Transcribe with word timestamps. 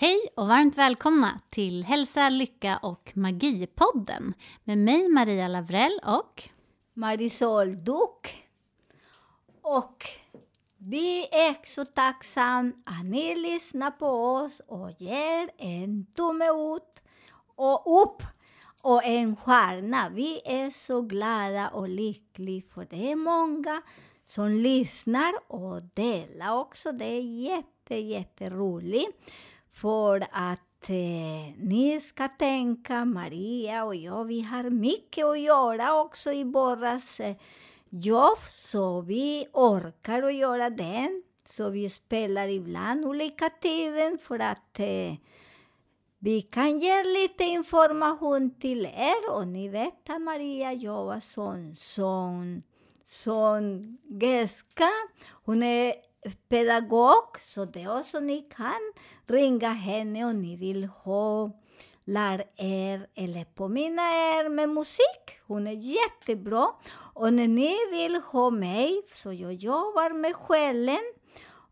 Hej 0.00 0.20
och 0.34 0.48
varmt 0.48 0.78
välkomna 0.78 1.40
till 1.50 1.84
Hälsa, 1.84 2.28
Lycka 2.28 2.76
och 2.76 3.12
magi-podden 3.14 4.34
med 4.64 4.78
mig 4.78 5.08
Maria 5.08 5.48
Lavrell 5.48 6.00
och 6.04 6.42
Marisol 6.94 7.84
Duck. 7.84 8.48
Och 9.62 10.06
vi 10.76 11.28
är 11.32 11.66
så 11.66 11.84
tacksamma 11.84 12.72
att 12.84 13.04
ni 13.04 13.36
lyssnar 13.36 13.90
på 13.90 14.06
oss 14.06 14.60
och 14.66 14.90
ger 14.98 15.50
en 15.58 16.06
tumme 16.06 16.44
ut 16.76 17.02
och 17.56 18.02
upp 18.02 18.22
och 18.82 19.04
en 19.04 19.36
stjärna. 19.36 20.08
Vi 20.08 20.40
är 20.44 20.70
så 20.70 21.02
glada 21.02 21.68
och 21.68 21.88
lyckliga 21.88 22.62
för 22.74 22.86
det 22.90 23.10
är 23.12 23.16
många 23.16 23.82
som 24.24 24.50
lyssnar 24.50 25.32
och 25.52 25.82
delar 25.82 26.58
också. 26.58 26.92
Det 26.92 27.04
är 27.04 27.22
jätte, 27.22 27.94
jätteroligt 27.94 29.30
för 29.72 30.26
att 30.30 30.90
eh, 30.90 31.54
ni 31.56 32.00
ska 32.00 32.28
tänka, 32.28 33.04
Maria 33.04 33.84
och 33.84 33.94
jag, 33.94 34.24
vi 34.24 34.40
har 34.40 34.70
mycket 34.70 35.24
att 35.24 35.40
göra 35.40 36.00
också 36.00 36.32
i 36.32 36.44
våras 36.44 37.20
eh, 37.20 37.36
jobb, 37.88 38.38
så 38.50 39.00
vi 39.00 39.46
orkar 39.52 40.22
att 40.22 40.34
göra 40.34 40.70
det. 40.70 41.22
Så 41.50 41.68
vi 41.68 41.90
spelar 41.90 42.48
ibland 42.48 43.04
olika 43.04 43.50
tider 43.50 44.16
för 44.16 44.38
att 44.38 44.78
eh, 44.80 45.14
vi 46.18 46.42
kan 46.42 46.78
ge 46.78 47.02
lite 47.04 47.44
information 47.44 48.54
till 48.54 48.86
er. 48.86 49.30
Och 49.30 49.48
ni 49.48 49.68
vet 49.68 50.10
att 50.10 50.22
Maria 50.22 50.72
jobbar 50.72 51.20
som, 51.20 51.76
som, 51.78 52.62
som 53.06 53.96
Geska. 54.22 54.90
Hon 55.44 55.62
är 55.62 55.94
pedagog, 56.48 57.40
så 57.40 57.64
det 57.64 57.82
är 57.82 57.98
också 57.98 58.20
ni 58.20 58.42
kan 58.42 58.92
ringa 59.30 59.72
henne 59.72 60.24
om 60.24 60.42
ni 60.42 60.56
vill 60.56 60.84
ha 60.84 61.50
lär 62.04 62.44
er 62.56 63.06
eller 63.14 63.44
påminna 63.54 64.02
er 64.02 64.48
med 64.48 64.68
musik. 64.68 65.38
Hon 65.46 65.66
är 65.66 65.72
jättebra. 65.72 66.66
Och 67.14 67.32
när 67.32 67.48
ni 67.48 67.76
vill 67.90 68.16
ha 68.16 68.50
mig, 68.50 69.02
så 69.12 69.32
jag 69.32 69.54
jobbar 69.54 70.10
med 70.10 70.36
själen 70.36 71.12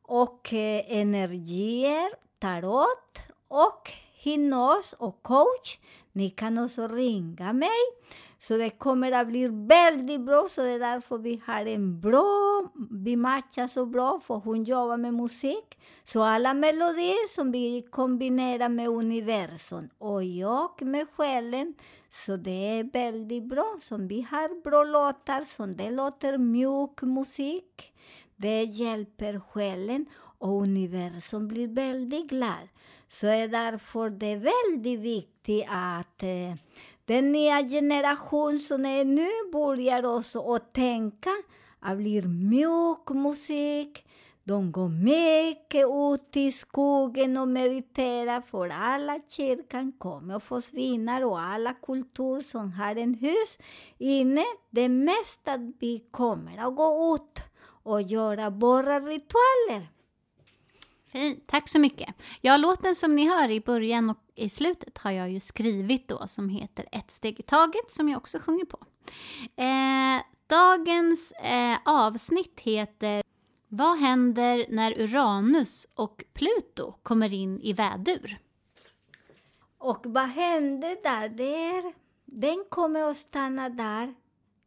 och 0.03 0.53
eh, 0.53 0.85
energier, 0.89 2.11
tarot 2.39 3.19
och 3.49 3.91
hypnos 4.23 4.95
och 4.99 5.23
coach. 5.23 5.79
Ni 6.13 6.31
kan 6.31 6.59
också 6.59 6.89
ringa 6.89 7.53
mig. 7.53 7.81
Så 8.41 8.57
det 8.57 8.71
kommer 8.71 9.13
att 9.13 9.27
bli 9.27 9.49
väldigt 9.49 10.21
bra, 10.21 10.47
så 10.51 10.63
det 10.63 10.71
är 10.71 10.79
därför 10.79 11.19
vi 11.19 11.43
har 11.47 11.67
en 11.67 12.01
bra, 12.01 12.65
vi 12.91 13.17
matchar 13.17 13.67
så 13.67 13.87
bra, 13.87 14.21
för 14.27 14.35
hon 14.35 14.65
jobbar 14.65 14.97
med 14.97 15.15
musik. 15.15 15.79
Så 16.05 16.23
alla 16.23 16.55
melodier 16.55 17.29
som 17.35 17.53
vi 17.53 17.87
kombinerar 17.91 18.69
med 18.69 18.89
universum 18.89 19.89
och 19.99 20.25
jag 20.25 20.83
med 20.83 21.07
själen, 21.17 21.75
så 22.11 22.37
det 22.37 22.79
är 22.79 22.85
väldigt 22.93 23.45
bra. 23.45 23.79
Som 23.83 24.09
vi 24.09 24.23
har 24.31 24.63
bra 24.63 24.85
låtar, 24.85 25.45
som 25.45 25.77
det 25.77 25.91
låter 25.91 26.39
mjuk 26.39 27.03
musik. 27.03 27.93
Det 28.37 28.63
hjälper 28.63 29.41
själen 29.41 30.07
och 30.39 30.63
universum 30.63 31.49
blir 31.49 31.69
väldigt 31.69 32.31
glad. 32.31 32.69
Så 33.09 33.27
är 33.27 33.49
därför 33.49 34.11
det 34.11 34.27
är 34.27 34.37
väldigt 34.37 35.01
viktigt 35.01 35.67
att 35.69 36.23
eh, 36.23 36.55
den 37.09 37.33
nya 37.33 37.63
generation 37.63 38.59
som 38.61 38.85
är 38.87 39.05
nu 39.05 39.29
börjar 39.53 40.17
också 40.17 40.55
att 40.55 40.73
tänka 40.73 41.31
att 41.81 41.97
blir 41.97 42.23
mjuk 42.23 43.11
musik. 43.11 44.05
De 44.45 44.73
går 44.73 44.89
mycket 44.89 45.87
ut 45.87 46.37
i 46.37 46.53
skogen 46.53 47.37
och 47.37 47.49
mediterar 47.49 48.41
för 48.41 48.69
alla 48.69 49.21
kyrkan 49.29 49.93
kommer 49.99 50.35
att 50.35 50.43
försvinna 50.43 51.27
och 51.27 51.41
alla 51.41 51.75
kulturer 51.75 52.43
som 52.43 52.73
har 52.73 52.97
en 52.97 53.15
hus 53.15 53.59
inne, 53.99 54.45
det 54.71 54.89
mesta 54.89 55.57
vi 55.81 56.05
kommer 56.11 56.59
att 56.59 56.77
gå 56.77 57.17
ut 57.17 57.43
och 57.83 58.03
göra 58.03 58.51
våra 58.51 59.01
ritualer. 59.01 59.98
Fint, 61.13 61.47
tack 61.47 61.69
så 61.69 61.79
mycket. 61.79 62.15
Ja, 62.41 62.57
låten 62.57 62.95
som 62.95 63.17
ni 63.17 63.29
hör 63.29 63.51
i 63.51 63.61
början 63.61 64.11
och 64.11 64.19
i 64.35 64.49
slutet 64.49 64.99
har 64.99 65.11
jag 65.11 65.31
ju 65.31 65.41
skrivit 65.41 66.09
då 66.09 66.27
som 66.27 66.49
heter 66.49 66.87
Ett 66.93 67.11
steg 67.11 67.41
i 67.41 67.43
taget 67.43 67.93
som 67.93 68.09
jag 68.09 68.19
också 68.19 68.39
sjunger 68.39 68.65
på. 68.65 68.79
Eh, 69.63 70.23
dagens 70.47 71.33
eh, 71.33 71.79
avsnitt 71.85 72.61
heter 72.61 73.23
Vad 73.69 73.99
händer 73.99 74.67
när 74.69 75.01
Uranus 75.01 75.87
och 75.95 76.25
Pluto 76.33 76.93
kommer 77.03 77.35
in 77.35 77.61
i 77.61 77.73
vädur? 77.73 78.39
Och 79.79 80.01
vad 80.05 80.29
händer 80.29 81.03
där? 81.03 81.29
Det 81.29 81.65
är, 81.65 81.93
den 82.25 82.65
kommer 82.69 83.11
att 83.11 83.17
stanna 83.17 83.69
där 83.69 84.15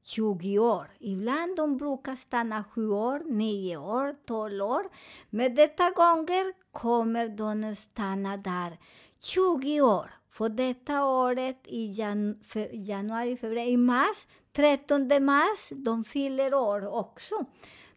20 0.03 0.59
år. 0.59 0.88
Ibland 1.00 1.56
de 1.56 1.78
brukar 1.78 2.16
stanna 2.16 2.63
7 2.63 2.89
år, 2.91 3.22
9 3.25 3.78
år, 3.78 4.16
12 4.25 4.62
år. 4.62 4.84
Men 5.29 5.56
detta 5.56 5.91
gånger 5.91 6.53
kommer 6.72 7.29
de 7.29 7.63
att 7.72 7.78
stanna 7.78 8.38
där 8.38 8.78
20 9.19 9.81
år. 9.81 10.11
För 10.31 10.50
detta 10.50 11.06
året 11.06 11.61
i 11.67 11.91
jan, 11.91 12.40
fe, 12.44 12.69
januari, 12.73 13.38
februari, 13.38 13.69
i 13.69 13.78
mars, 13.78 14.28
13 14.51 15.25
mars, 15.25 15.69
de 15.69 16.03
fyller 16.03 16.53
år 16.53 16.94
också. 16.94 17.45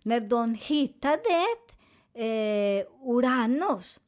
När 0.03 0.21
de 0.21 0.55
hittade 0.55 1.47
eh, 2.15 2.87
Uranus. 3.07 4.01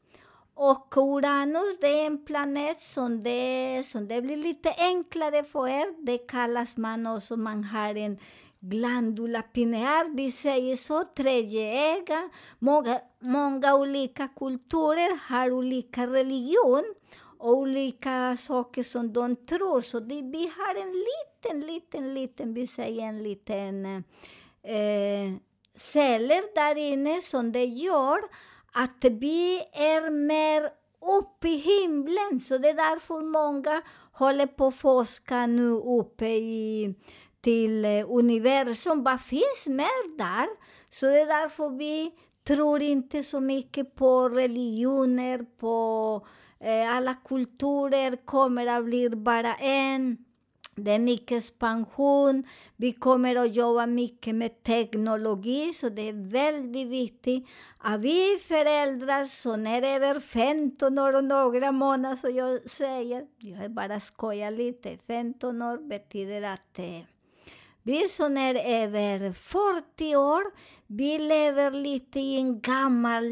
Och 0.58 0.96
Uranus 0.96 1.80
det 1.80 2.00
är 2.00 2.06
en 2.06 2.24
planet 2.24 2.82
som 2.82 3.22
det, 3.22 3.82
som 3.86 4.08
det 4.08 4.22
blir 4.22 4.36
lite 4.36 4.74
enklare 4.78 5.44
för 5.44 5.68
er. 5.68 6.04
Det 6.06 6.18
kallas 6.18 6.76
man 6.76 7.06
också, 7.06 7.36
man 7.36 7.64
har 7.64 7.94
en 7.94 8.18
glandula 8.60 9.42
pineal, 9.42 10.10
vi 10.14 10.32
säger 10.32 10.76
så, 10.76 11.04
tredje 11.04 11.94
öga. 11.96 12.28
Många, 12.58 13.00
många 13.18 13.74
olika 13.74 14.28
kulturer 14.28 15.18
har 15.28 15.52
olika 15.52 16.06
religion 16.06 16.84
och 17.38 17.56
olika 17.56 18.36
saker 18.36 18.82
som 18.82 19.12
de 19.12 19.36
tror. 19.36 19.80
Så 19.80 20.00
det, 20.00 20.22
vi 20.22 20.52
har 20.56 20.74
en 20.74 20.92
liten, 20.92 21.60
liten, 21.60 22.14
liten, 22.14 22.54
vi 22.54 22.66
säger 22.66 23.02
en 23.02 23.22
liten 23.22 23.86
eh, 24.62 25.36
celler 25.74 26.54
där 26.54 26.76
inne 26.76 27.20
som 27.22 27.52
det 27.52 27.64
gör 27.64 28.20
att 28.78 29.04
vi 29.04 29.58
är 29.72 30.10
mer 30.10 30.70
uppe 31.18 31.48
i 31.48 31.56
himlen. 31.56 32.40
Så 32.40 32.58
det 32.58 32.68
är 32.68 32.74
därför 32.74 33.20
många 33.20 33.82
håller 34.12 34.46
på 34.46 34.66
att 34.66 34.76
forska 34.76 35.46
nu 35.46 35.70
uppe 35.70 36.26
i, 36.26 36.94
till 37.40 37.84
eh, 37.84 38.04
universum. 38.08 39.02
Vad 39.02 39.20
finns 39.20 39.66
mer 39.66 40.18
där? 40.18 40.46
Så 40.90 41.06
det 41.06 41.20
är 41.20 41.42
därför 41.42 41.68
vi 41.68 42.12
tror 42.46 42.82
inte 42.82 43.22
så 43.22 43.40
mycket 43.40 43.94
på 43.94 44.28
religioner, 44.28 45.38
på 45.38 46.26
eh, 46.60 46.96
alla 46.96 47.14
kulturer 47.14 48.16
kommer 48.24 48.66
att 48.66 48.84
bli 48.84 49.10
bara 49.10 49.54
en. 49.54 50.25
Det 50.78 50.90
är 50.90 50.98
mycket 50.98 51.38
expansion. 51.38 52.44
Vi 52.76 52.92
kommer 52.92 53.36
att 53.36 53.54
jobba 53.54 53.86
mycket 53.86 54.34
med 54.34 54.62
teknologi, 54.62 55.74
så 55.74 55.88
det 55.88 56.08
är 56.08 56.30
väldigt 56.30 56.88
viktigt 56.88 57.46
att 57.78 58.00
vi 58.00 58.38
föräldrar 58.48 59.24
som 59.24 59.66
är 59.66 59.82
över 59.82 60.20
15 60.20 60.98
år 60.98 61.16
och 61.16 61.24
några 61.24 61.72
månader, 61.72 62.16
så 62.16 62.28
jag 62.28 62.70
säger, 62.70 63.26
jag 63.38 63.70
bara 63.70 64.00
skojar 64.00 64.50
lite, 64.50 64.98
15 65.06 65.62
år 65.62 65.88
betyder 65.88 66.42
att 66.42 66.78
eh, 66.78 67.00
Vi 67.82 68.08
som 68.08 68.36
är 68.36 68.54
över 68.54 69.32
40 69.32 70.16
år, 70.16 70.42
vi 70.86 71.18
lever 71.18 71.70
lite 71.70 72.20
i 72.20 72.36
en 72.36 72.60
gammal 72.60 73.24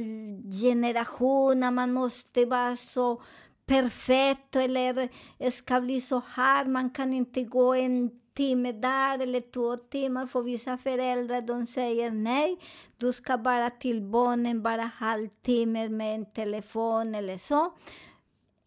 generation 0.63 1.61
när 1.61 1.71
man 1.71 1.93
måste 1.93 2.45
vara 2.45 2.77
så 2.77 3.23
perfekt 3.67 4.57
eller 4.57 5.09
det 5.39 5.51
ska 5.51 5.81
bli 5.81 6.01
så 6.01 6.23
här, 6.29 6.65
man 6.65 6.91
kan 6.91 7.15
inte 7.15 7.45
gå 7.45 7.75
en 7.75 8.11
timme 8.35 8.73
där 8.73 9.19
eller 9.19 9.41
två 9.41 9.77
timmar 9.77 10.27
för 10.27 10.43
vissa 10.43 10.79
föräldrar. 10.79 11.41
De 11.41 11.67
säger 11.67 12.11
nej, 12.11 12.59
du 12.97 13.13
ska 13.13 13.39
bara 13.39 13.71
till 13.71 14.03
barnen 14.03 14.63
bara 14.63 14.83
halvtimme 14.83 15.89
med 15.89 16.15
en 16.15 16.27
telefon 16.33 17.15
eller 17.15 17.39
så. 17.39 17.73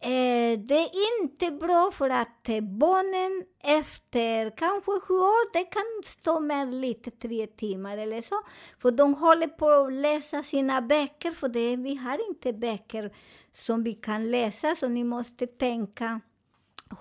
Eh, 0.00 0.58
det 0.58 0.74
är 0.74 1.22
inte 1.22 1.50
bra 1.50 1.90
för 1.94 2.10
att 2.10 2.48
eh, 2.48 2.60
barnen 2.60 3.44
efter 3.62 4.50
kanske 4.56 5.00
sju 5.00 5.14
år, 5.14 5.52
det 5.52 5.64
kan 5.64 5.82
stå 6.04 6.40
med 6.40 6.74
lite 6.74 7.10
tre 7.10 7.46
timmar 7.46 7.98
eller 7.98 8.22
så. 8.22 8.42
För 8.78 8.90
de 8.90 9.14
håller 9.14 9.46
på 9.46 9.70
att 9.70 9.92
läsa 9.92 10.42
sina 10.42 10.82
böcker, 10.82 11.30
för 11.30 11.48
det, 11.48 11.76
vi 11.76 11.96
har 11.96 12.28
inte 12.28 12.52
böcker 12.52 13.12
som 13.64 13.82
vi 13.82 13.94
kan 13.94 14.30
läsa, 14.30 14.74
så 14.74 14.88
ni 14.88 15.04
måste 15.04 15.46
tänka 15.46 16.20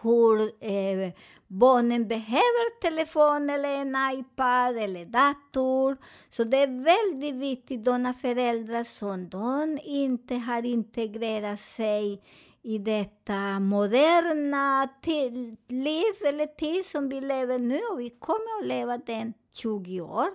hur 0.02 0.42
eh, 0.42 1.14
barnen 1.48 2.08
behöver 2.08 2.82
telefon 2.82 3.50
eller 3.50 3.70
en 3.70 3.96
iPad 4.20 4.78
eller 4.78 5.06
dator. 5.06 5.98
Så 6.30 6.44
det 6.44 6.58
är 6.58 6.84
väldigt 6.84 7.36
viktigt, 7.36 7.86
de 7.86 8.14
föräldrar 8.22 8.84
som 8.84 9.30
de 9.30 9.80
inte 9.84 10.36
har 10.36 10.66
integrerat 10.66 11.60
sig 11.60 12.22
i 12.62 12.78
detta 12.78 13.60
moderna 13.60 14.90
till, 15.02 15.56
liv 15.68 16.14
eller 16.26 16.46
tid 16.46 16.86
som 16.86 17.10
vi 17.10 17.22
lever 17.22 17.60
nu 17.60 17.80
och 17.92 18.00
vi 18.00 18.10
kommer 18.10 18.60
att 18.62 18.68
leva 18.68 18.98
den 18.98 19.34
20 19.54 20.02
år. 20.02 20.28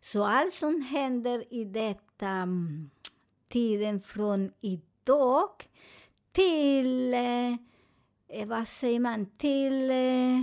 Så 0.00 0.24
allt 0.24 0.54
som 0.54 0.82
händer 0.82 1.54
i 1.54 1.64
detta 1.64 2.28
mm, 2.28 2.90
tiden 3.48 4.00
från 4.00 4.52
idag 4.60 4.85
till, 6.32 7.14
eh, 7.14 7.52
eh, 8.28 8.46
vad 8.46 8.68
säger 8.68 9.00
man, 9.00 9.26
till, 9.26 9.90
eh, 9.90 10.42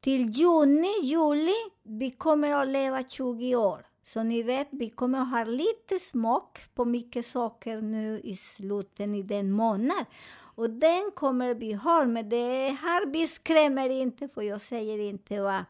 till 0.00 0.30
juni, 0.30 0.94
juli, 1.02 1.54
vi 1.82 2.10
kommer 2.10 2.62
att 2.62 2.68
leva 2.68 3.02
20 3.02 3.56
år. 3.56 3.86
Så 4.06 4.22
ni 4.22 4.42
vet, 4.42 4.68
vi 4.70 4.90
kommer 4.90 5.20
att 5.20 5.30
ha 5.30 5.44
lite 5.44 5.98
smak 5.98 6.58
på 6.74 6.84
mycket 6.84 7.26
saker 7.26 7.80
nu 7.80 8.20
i 8.24 8.36
slutet 8.36 9.08
i 9.08 9.22
den 9.22 9.50
månad. 9.50 10.04
Och 10.54 10.70
den 10.70 11.10
kommer 11.14 11.54
vi 11.54 11.72
ha, 11.72 12.04
men 12.04 12.28
det 12.28 12.68
här 12.68 13.06
vi 13.06 13.26
skrämmer 13.26 13.90
inte, 13.90 14.28
för 14.28 14.42
jag 14.42 14.60
säger 14.60 14.98
inte 14.98 15.40
vad, 15.40 15.64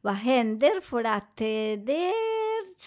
vad 0.00 0.14
händer, 0.14 0.80
för 0.80 1.04
att 1.04 1.40
eh, 1.40 1.84
det 1.84 2.12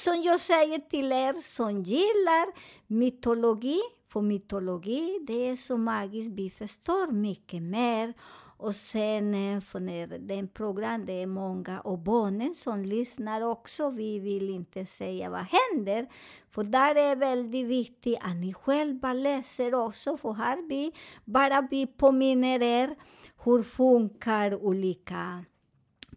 som 0.03 0.21
jag 0.21 0.39
säger 0.39 0.79
till 0.79 1.11
er 1.11 1.33
som 1.33 1.83
gillar 1.83 2.47
mytologi, 2.87 3.79
för 4.09 4.21
mytologi, 4.21 5.19
det 5.27 5.49
är 5.49 5.55
så 5.55 5.77
magiskt, 5.77 6.31
vi 6.31 6.49
förstår 6.49 7.11
mycket 7.11 7.63
mer. 7.63 8.13
Och 8.59 8.75
sen 8.75 9.33
eh, 9.33 9.61
för 9.61 9.79
när 9.79 10.07
den 10.07 10.47
program, 10.47 11.05
det 11.05 11.13
är 11.21 11.27
många 11.27 11.79
och 11.79 11.99
barnen 11.99 12.55
som 12.55 12.85
lyssnar 12.85 13.41
också. 13.41 13.89
Vi 13.89 14.19
vill 14.19 14.49
inte 14.49 14.85
säga 14.85 15.29
vad 15.29 15.45
händer. 15.45 16.07
För 16.51 16.63
där 16.63 16.95
är 16.95 17.15
väldigt 17.15 17.67
viktigt 17.67 18.17
att 18.21 18.35
ni 18.35 18.53
själva 18.53 19.13
läser 19.13 19.75
också. 19.75 20.17
För 20.17 20.33
här 20.33 20.69
vi 20.69 20.91
bara 21.25 21.67
vi 21.71 21.87
påminner 21.87 22.61
er 22.63 22.95
hur 23.43 23.63
funkar 23.63 24.63
olika 24.63 25.45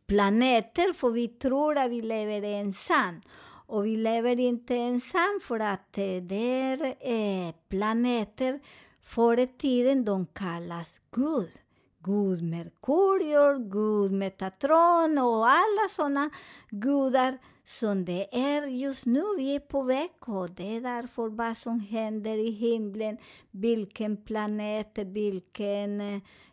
planeter. 0.06 0.92
För 0.92 1.10
vi 1.10 1.28
tror 1.28 1.78
att 1.78 1.90
vi 1.90 2.02
lever 2.02 2.42
ensam. 2.42 3.20
Och 3.70 3.86
vi 3.86 3.96
lever 3.96 4.40
inte 4.40 4.76
ensam 4.76 5.40
för 5.42 5.60
att 5.60 5.98
eh, 5.98 6.16
det 6.22 6.62
är 6.62 6.84
eh, 7.00 7.54
planeter 7.68 8.60
förr 9.02 9.38
i 9.38 9.46
tiden 9.46 10.04
de 10.04 10.26
kallas 10.26 11.00
Gud. 11.10 11.50
Gud 11.98 12.42
Merkurior, 12.42 13.70
Gud 13.70 14.12
Metatron 14.12 15.18
och 15.18 15.48
alla 15.48 15.88
sådana 15.90 16.30
gudar 16.70 17.38
som 17.70 18.04
det 18.04 18.38
är 18.38 18.66
just 18.66 19.06
nu. 19.06 19.22
Vi 19.36 19.54
är 19.54 19.60
på 19.60 19.82
väg 19.82 20.10
och 20.20 20.50
det 20.50 20.76
är 20.76 20.80
därför 20.80 21.28
vad 21.28 21.56
som 21.56 21.80
händer 21.80 22.36
i 22.36 22.50
himlen, 22.50 23.18
vilken 23.50 24.16
planet, 24.16 24.98
vilken 24.98 26.00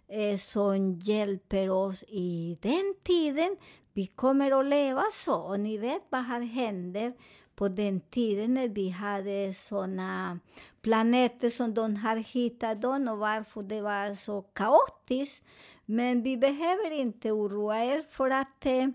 eh, 0.07 0.37
som 0.37 0.93
hjälper 0.93 1.69
oss 1.69 2.03
i 2.07 2.57
den 2.61 2.95
tiden. 3.03 3.57
Vi 3.93 4.05
kommer 4.05 4.59
att 4.59 4.65
leva 4.65 5.03
så. 5.13 5.35
Och 5.35 5.59
ni 5.59 5.77
vet 5.77 6.01
vad 6.09 6.25
som 6.25 6.41
händer 6.41 7.13
på 7.55 7.67
den 7.67 8.01
tiden 8.01 8.53
när 8.53 8.67
vi 8.67 8.89
hade 8.89 9.53
såna 9.53 10.39
planeter 10.81 11.49
som 11.49 11.73
de 11.73 11.95
har 11.95 12.15
hittat 12.15 12.81
dem 12.81 13.07
och 13.07 13.17
varför 13.17 13.63
det 13.63 13.81
var 13.81 14.15
så 14.15 14.41
kaotiskt. 14.41 15.43
Men 15.85 16.23
vi 16.23 16.37
behöver 16.37 16.91
inte 16.91 17.31
oroa 17.31 17.83
er 17.83 18.03
för 18.09 18.29
att 18.29 18.65
eh, 18.65 18.87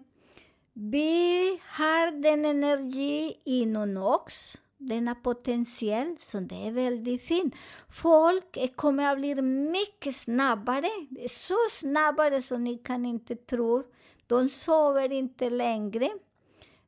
vi 0.73 1.61
har 1.69 2.23
den 2.23 2.45
energi 2.45 3.41
inom 3.45 3.97
oss, 3.97 4.57
denna 4.79 5.15
potential, 5.15 6.17
som 6.21 6.49
det 6.49 6.67
är 6.67 6.73
väldigt 6.73 7.23
fint. 7.23 7.55
Folk 7.89 8.77
kommer 8.77 9.13
att 9.13 9.19
bli 9.19 9.43
mycket 9.43 10.17
snabbare, 10.17 10.89
så 11.31 11.57
snabbare 11.71 12.43
som 12.43 12.65
ni 12.65 12.79
kan 12.79 13.07
inte 13.07 13.37
tro. 13.37 13.83
De 14.27 14.49
sover 14.49 15.13
inte 15.13 15.51
längre. 15.51 16.11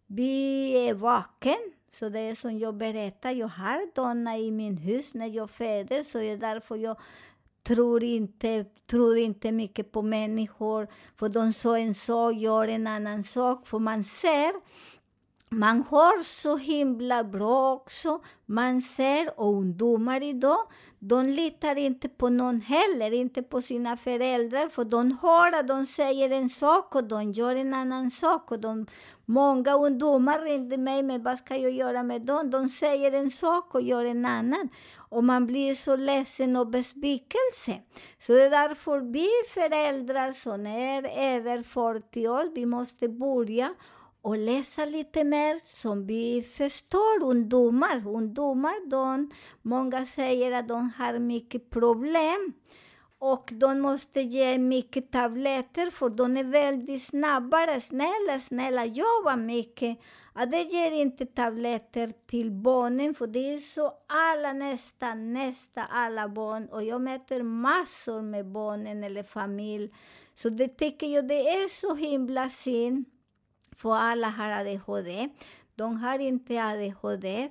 Vi 0.06 0.72
är 0.88 0.94
vaken. 0.94 1.58
Så 1.88 2.08
det 2.08 2.20
är 2.20 2.34
som 2.34 2.58
jag 2.58 2.74
berättar, 2.74 3.30
jag 3.30 3.48
har 3.48 3.94
donna 3.94 4.38
i 4.38 4.50
min 4.50 4.76
hus 4.76 5.14
när 5.14 5.26
jag 5.26 5.50
föddes, 5.50 6.10
så 6.10 6.18
det 6.18 6.24
är 6.24 6.36
därför 6.36 6.76
jag 6.76 6.96
tror 7.64 8.04
inte, 8.04 8.64
tror 8.90 9.18
inte 9.18 9.52
mycket 9.52 9.92
på 9.92 10.02
människor, 10.02 10.88
för 11.16 11.28
de 11.28 11.52
sa 11.52 11.78
en 11.78 11.94
sak, 11.94 12.34
gör 12.34 12.68
en 12.68 12.86
annan 12.86 13.22
sak, 13.22 13.66
för 13.66 13.78
man 13.78 14.04
ser 14.04 14.52
man 15.54 15.82
har 15.82 16.22
så 16.22 16.56
himla 16.56 17.24
bra 17.24 17.72
också. 17.72 18.20
Man 18.46 18.80
ser, 18.82 19.40
och 19.40 19.54
ungdomar 19.54 20.22
idag, 20.22 20.58
de 20.98 21.26
litar 21.28 21.76
inte 21.76 22.08
på 22.08 22.28
någon 22.28 22.60
heller, 22.60 23.12
inte 23.12 23.42
på 23.42 23.62
sina 23.62 23.96
föräldrar, 23.96 24.68
för 24.68 24.84
de 24.84 25.18
hör 25.22 25.58
att 25.58 25.68
de 25.68 25.86
säger 25.86 26.30
en 26.30 26.50
sak 26.50 26.94
och 26.94 27.04
de 27.04 27.32
gör 27.32 27.54
en 27.54 27.74
annan 27.74 28.10
sak. 28.10 28.50
Och 28.50 28.58
de, 28.58 28.86
många 29.24 29.74
ungdomar 29.74 30.40
ringde 30.40 30.76
mig, 30.76 31.02
men 31.02 31.22
vad 31.22 31.38
ska 31.38 31.56
jag 31.56 31.72
göra 31.72 32.02
med 32.02 32.22
dem? 32.22 32.50
De 32.50 32.68
säger 32.68 33.12
en 33.12 33.30
sak 33.30 33.74
och 33.74 33.82
gör 33.82 34.04
en 34.04 34.26
annan. 34.26 34.68
Och 35.14 35.24
man 35.24 35.46
blir 35.46 35.74
så 35.74 35.96
ledsen 35.96 36.56
och 36.56 36.66
besvikelse. 36.66 37.80
Så 38.18 38.32
det 38.32 38.42
är 38.42 38.50
därför 38.50 39.00
vi 39.00 39.28
föräldrar 39.54 40.32
som 40.32 40.66
är 40.66 41.34
över 41.36 41.62
40 41.62 42.28
år, 42.28 42.54
vi 42.54 42.66
måste 42.66 43.08
börja 43.08 43.74
och 44.22 44.38
läsa 44.38 44.84
lite 44.84 45.24
mer 45.24 45.60
som 45.66 46.06
vi 46.06 46.42
förstår 46.56 47.22
ungdomar. 47.22 48.08
Ungdomar, 48.08 48.90
de, 48.90 49.30
många 49.62 50.06
säger 50.06 50.52
att 50.52 50.68
de 50.68 50.90
har 50.98 51.18
mycket 51.18 51.70
problem 51.70 52.52
och 53.18 53.50
de 53.52 53.80
måste 53.80 54.20
ge 54.20 54.58
mycket 54.58 55.12
tabletter 55.12 55.90
för 55.90 56.08
de 56.08 56.36
är 56.36 56.44
väldigt 56.44 57.02
snabbare. 57.02 57.80
Snälla, 57.80 58.40
snälla, 58.40 58.84
jobba 58.84 59.36
mycket 59.36 59.98
att 60.36 60.50
det 60.50 60.62
ger 60.62 60.90
inte 60.90 61.26
tabletter 61.26 62.12
till 62.26 62.50
barnen, 62.50 63.14
för 63.14 63.26
det 63.26 63.54
är 63.54 63.58
så 63.58 63.92
alla, 64.06 64.52
nästan, 64.52 65.32
nästan 65.32 65.84
alla 65.90 66.28
barn. 66.28 66.68
Och 66.68 66.82
jag 66.82 67.00
möter 67.00 67.42
massor 67.42 68.22
med 68.22 68.46
barnen 68.46 69.04
eller 69.04 69.22
familj. 69.22 69.94
Så 70.34 70.48
det 70.48 70.68
tycker 70.68 71.06
jag 71.06 71.28
det 71.28 71.48
är 71.48 71.68
så 71.68 71.94
himla 71.94 72.50
synd. 72.50 73.04
För 73.76 73.94
alla 73.94 74.28
har 74.28 74.50
ADHD. 74.50 75.28
De 75.74 75.96
har 75.96 76.18
inte 76.18 76.64
ADHD. 76.64 77.48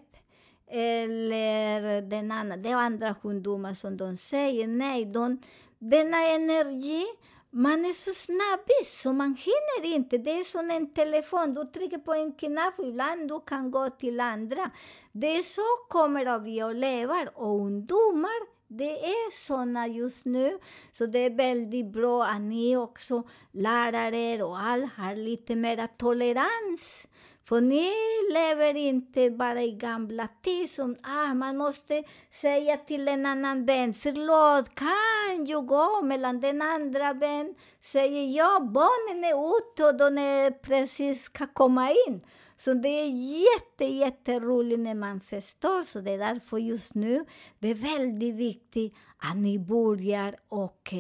Eller 0.68 2.02
den 2.02 2.32
andra, 2.32 2.58
det 2.58 2.70
är 2.70 2.76
andra 2.76 3.16
ungdomar 3.22 3.74
som 3.74 3.98
de 3.98 4.18
säger. 4.18 4.68
Nej, 4.68 5.06
de, 5.06 5.42
denna 5.80 6.24
energi, 6.24 7.06
man 7.56 7.86
är 7.86 7.94
så 7.94 8.14
snabbis 8.14 9.02
så 9.02 9.14
man 9.14 9.36
hinner 9.36 9.96
inte. 9.96 10.18
Det 10.18 10.32
är 10.32 10.44
som 10.44 10.72
en 10.72 10.94
telefon, 10.94 11.54
du 11.54 11.64
trycker 11.64 11.98
på 11.98 12.14
en 12.14 12.32
knapp 12.34 12.80
och 12.80 12.88
ibland 12.88 13.28
du 13.28 13.40
kan 13.40 13.72
gå 13.72 13.90
till 13.90 14.20
andra. 14.20 14.72
Det 15.12 15.38
är 15.38 15.44
så 15.44 15.62
kommer 15.90 16.40
vi 16.40 16.62
att 16.62 16.76
leva. 16.76 17.28
Och 17.34 17.62
ungdomar, 17.62 18.48
det 18.68 19.06
är 19.06 19.46
såna 19.46 19.88
just 19.88 20.26
nu. 20.26 20.60
Så 20.92 21.06
det 21.06 21.20
är 21.20 21.30
väldigt 21.30 21.86
bra 21.86 22.26
att 22.26 22.42
ni 22.42 22.78
också, 22.78 23.24
lärare 23.52 24.44
och 24.44 24.60
all, 24.60 24.90
har 24.98 25.16
lite 25.16 25.56
mer 25.56 25.88
tolerans. 25.98 27.08
För 27.54 27.62
ni 27.62 27.92
lever 28.34 28.76
inte 28.76 29.32
bara 29.32 29.62
i 29.62 29.72
gamla 29.72 30.28
tid 30.44 30.70
som 30.70 30.96
ah, 31.04 31.34
man 31.34 31.58
måste 31.58 32.04
säga 32.32 32.78
till 32.78 33.08
en 33.08 33.26
annan 33.26 33.66
vän, 33.66 33.94
förlåt, 33.94 34.76
kan 34.76 35.46
jag 35.46 35.66
gå? 35.68 36.02
Mellan 36.02 36.40
den 36.40 36.62
andra 36.62 37.14
vän 37.14 37.56
säger 37.82 38.38
ja, 38.38 38.60
barnen 38.60 39.24
är 39.24 39.58
ute 39.58 39.86
och 39.86 39.98
de 39.98 40.18
är 40.18 40.52
precis 40.52 41.24
ska 41.24 41.48
komma 41.48 41.90
in. 42.08 42.22
Så 42.58 42.74
det 42.74 42.90
är 42.90 43.08
jätte, 43.44 43.86
jätteroligt 43.86 44.80
när 44.80 44.96
man 44.96 45.20
förstår. 45.20 45.84
Så 45.84 46.00
det 46.00 46.12
är 46.12 46.18
därför 46.18 46.58
just 46.58 46.94
nu 46.94 47.26
det 47.60 47.68
är 47.68 47.98
väldigt 47.98 48.36
viktigt 48.36 48.94
att 49.18 49.38
ni 49.38 49.60
börjar 49.60 50.36
och 50.50 50.94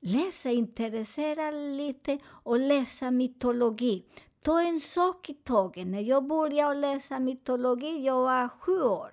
läsa, 0.00 0.50
intressera 0.50 1.50
lite 1.50 2.18
och 2.24 2.58
läsa 2.58 3.10
mytologi. 3.10 4.04
Ta 4.44 4.60
en 4.60 4.80
sak 4.80 5.30
i 5.30 5.34
taget. 5.34 5.86
När 5.86 6.00
jag 6.00 6.26
började 6.26 6.74
läsa 6.74 7.18
mytologi, 7.18 8.04
jag 8.04 8.20
var 8.20 8.48
sju 8.48 8.82
år. 8.82 9.10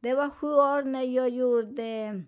Det 0.00 0.14
var 0.14 0.30
sju 0.30 0.46
år 0.46 0.82
när 0.82 1.02
jag 1.02 1.28
gjorde 1.28 2.22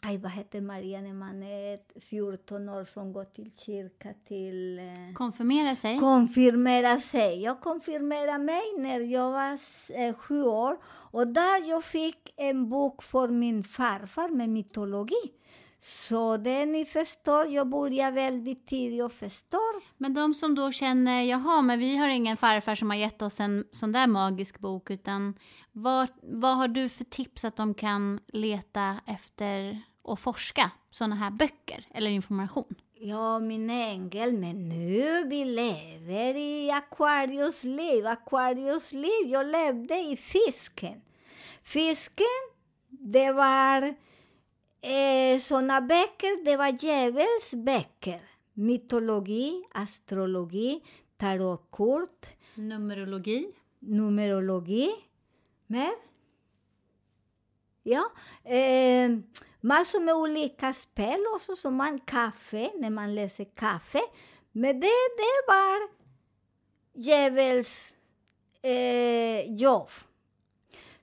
Aj, 0.00 0.18
vad 0.18 0.32
heter 0.32 0.60
Maria 0.60 1.00
när 1.00 1.12
man 1.12 1.42
är 1.42 2.00
14 2.00 2.68
år 2.68 2.84
som 2.84 3.12
går 3.12 3.24
till 3.24 3.50
kyrka 3.56 4.14
till... 4.28 4.78
Eh, 4.78 5.14
Konfirmera 5.14 5.76
sig. 5.76 5.98
konfirmera 5.98 7.00
sig. 7.00 7.42
Jag 7.42 7.60
konfirmerade 7.60 8.38
mig 8.38 8.62
när 8.78 9.00
jag 9.00 9.32
var 9.32 9.58
eh, 10.00 10.14
sju 10.14 10.42
år. 10.42 10.78
Och 10.86 11.26
där 11.26 11.68
jag 11.68 11.84
fick 11.84 12.34
en 12.36 12.68
bok 12.68 13.02
för 13.02 13.28
min 13.28 13.62
farfar 13.64 14.28
med 14.28 14.48
mytologi. 14.48 15.32
Så 15.80 16.36
det 16.36 16.66
ni 16.66 16.84
förstår, 16.84 17.46
jag 17.46 17.68
började 17.68 18.10
väldigt 18.10 18.66
tidigt 18.66 19.02
och 19.02 19.12
förstår. 19.12 19.82
Men 19.96 20.14
de 20.14 20.34
som 20.34 20.54
då 20.54 20.72
känner, 20.72 21.22
jaha, 21.22 21.62
men 21.62 21.78
vi 21.78 21.96
har 21.96 22.08
ingen 22.08 22.36
farfar 22.36 22.74
som 22.74 22.90
har 22.90 22.96
gett 22.96 23.22
oss 23.22 23.40
en 23.40 23.64
sån 23.72 23.92
där 23.92 24.06
magisk 24.06 24.58
bok, 24.58 24.90
utan 24.90 25.38
vad, 25.72 26.08
vad 26.22 26.56
har 26.56 26.68
du 26.68 26.88
för 26.88 27.04
tips 27.04 27.44
att 27.44 27.56
de 27.56 27.74
kan 27.74 28.20
leta 28.32 29.00
efter 29.06 29.82
och 30.02 30.18
forska 30.18 30.70
såna 30.90 31.16
här 31.16 31.30
böcker 31.30 31.86
eller 31.90 32.10
information? 32.10 32.74
Ja, 32.94 33.38
min 33.38 33.70
ängel, 33.70 34.32
men 34.32 34.68
nu 34.68 35.24
vi 35.24 35.44
lever 35.44 36.36
i 36.36 36.70
Aquarius 36.70 37.64
liv. 37.64 38.06
Aquarius 38.06 38.92
liv, 38.92 39.26
jag 39.26 39.46
levde 39.46 39.98
i 39.98 40.16
fisken. 40.16 41.02
Fisken, 41.62 42.26
det 42.88 43.32
var 43.32 43.94
eh, 44.80 45.38
såna 45.40 45.80
böcker, 45.80 46.44
det 46.44 46.56
var 46.56 46.84
djävulsböcker. 46.84 48.20
Mytologi, 48.54 49.64
astrologi, 49.74 50.80
tarotkort, 51.16 52.26
Numerologi. 52.54 53.52
numerologi. 53.78 54.90
Mer? 55.66 55.92
Ja. 57.82 58.12
Eh, 58.44 59.10
massor 59.60 60.00
med 60.00 60.14
olika 60.14 60.72
spel 60.72 61.20
också, 61.34 61.56
som 61.56 61.74
man 61.76 61.98
kaffe, 62.00 62.70
när 62.78 62.90
man 62.90 63.14
läser 63.14 63.44
kaffe. 63.44 64.00
Men 64.52 64.80
det, 64.80 64.86
det 65.16 65.46
var 65.46 65.88
djävuls 66.94 67.94
eh, 68.62 69.54
jobb. 69.54 69.88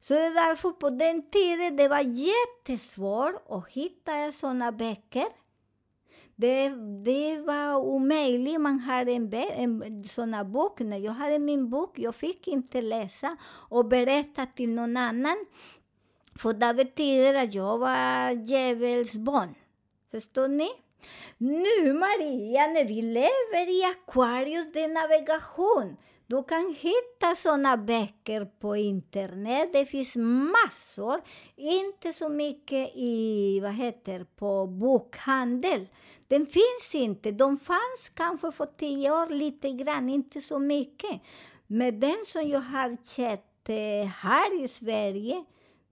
Så 0.08 0.14
det 0.14 0.20
är 0.20 0.34
därför 0.34 0.72
på 0.72 0.90
den 0.90 1.30
tiden 1.30 1.76
det 1.76 1.88
var 1.88 2.02
jättesvårt 2.02 3.36
att 3.50 3.70
hitta 3.70 4.32
sådana 4.32 4.72
böcker. 4.72 5.28
Det, 6.36 6.70
det 7.06 7.38
var 7.38 7.76
omöjligt. 7.76 8.62
Man 8.62 8.80
hade 8.80 9.12
en, 9.12 9.34
en 9.34 10.04
sån 10.04 10.52
bok. 10.52 10.80
När 10.80 10.98
jag 10.98 11.12
hade 11.12 11.40
min 11.40 11.70
bok, 11.70 12.00
jag 12.00 12.16
fick 12.16 12.48
inte 12.48 12.82
läsa 12.82 13.38
och 13.70 13.86
berätta 13.86 14.46
till 14.46 14.70
någon 14.70 14.98
annan. 14.98 15.46
För 16.36 16.54
det 16.54 16.74
betyder 16.74 17.34
att 17.34 17.54
jag 17.54 17.78
var 17.78 18.32
djävulsbarn. 18.32 19.56
Förstår 20.12 20.48
ni? 20.48 20.70
Nu, 21.38 21.94
Maria, 21.94 22.68
när 22.68 22.86
vi 22.86 23.02
lever 23.02 23.70
i 23.70 23.84
Aquarius, 23.84 24.74
det 24.74 24.84
är 24.84 24.88
navigation. 24.88 25.98
Du 26.28 26.44
kan 26.44 26.76
hitta 26.80 27.36
såna 27.36 27.78
böcker 27.78 28.46
på 28.46 28.76
internet. 28.76 29.70
Det 29.72 29.86
finns 29.86 30.16
massor. 30.16 31.22
Inte 31.56 32.14
så 32.14 32.30
mycket 32.30 32.92
i, 32.96 33.60
vad 33.60 33.74
heter 33.74 34.24
på 34.36 34.68
bokhandel. 34.68 35.88
Den 36.28 36.46
finns 36.46 36.96
inte. 36.96 37.32
De 37.32 37.58
fanns 37.58 38.10
kanske 38.14 38.52
för 38.52 38.66
tio 38.66 39.12
år, 39.12 39.30
lite 39.30 39.72
grann, 39.72 40.10
inte 40.10 40.42
så 40.42 40.60
mycket. 40.60 41.22
Men 41.68 42.00
den 42.00 42.24
som 42.28 42.50
jag 42.50 42.62
har 42.62 42.98
sett 43.04 43.70
eh, 43.70 44.08
här 44.08 44.64
i 44.64 44.68
Sverige, 44.68 45.46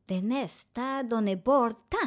den 0.05 0.29
nästa, 0.29 1.03
de 1.03 1.27
är 1.27 1.35
borta. 1.35 1.97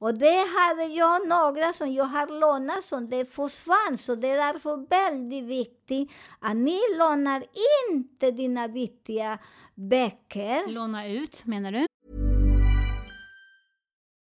Och 0.00 0.14
det 0.14 0.46
hade 0.58 0.84
jag 0.84 1.28
några 1.28 1.72
som 1.72 1.92
jag 1.92 2.04
har 2.04 2.40
lånat 2.40 2.84
som 2.84 3.10
det 3.10 3.24
försvann. 3.34 3.98
Så 3.98 4.14
det 4.14 4.28
är 4.28 4.52
därför 4.52 4.88
väldigt 4.88 5.44
viktigt 5.44 6.10
att 6.40 6.56
ni 6.56 6.80
lånar 6.98 7.44
inte 7.90 8.30
dina 8.30 8.68
viktiga 8.68 9.38
böcker. 9.74 10.68
Låna 10.68 11.08
ut, 11.08 11.46
menar 11.46 11.72
du? 11.72 11.89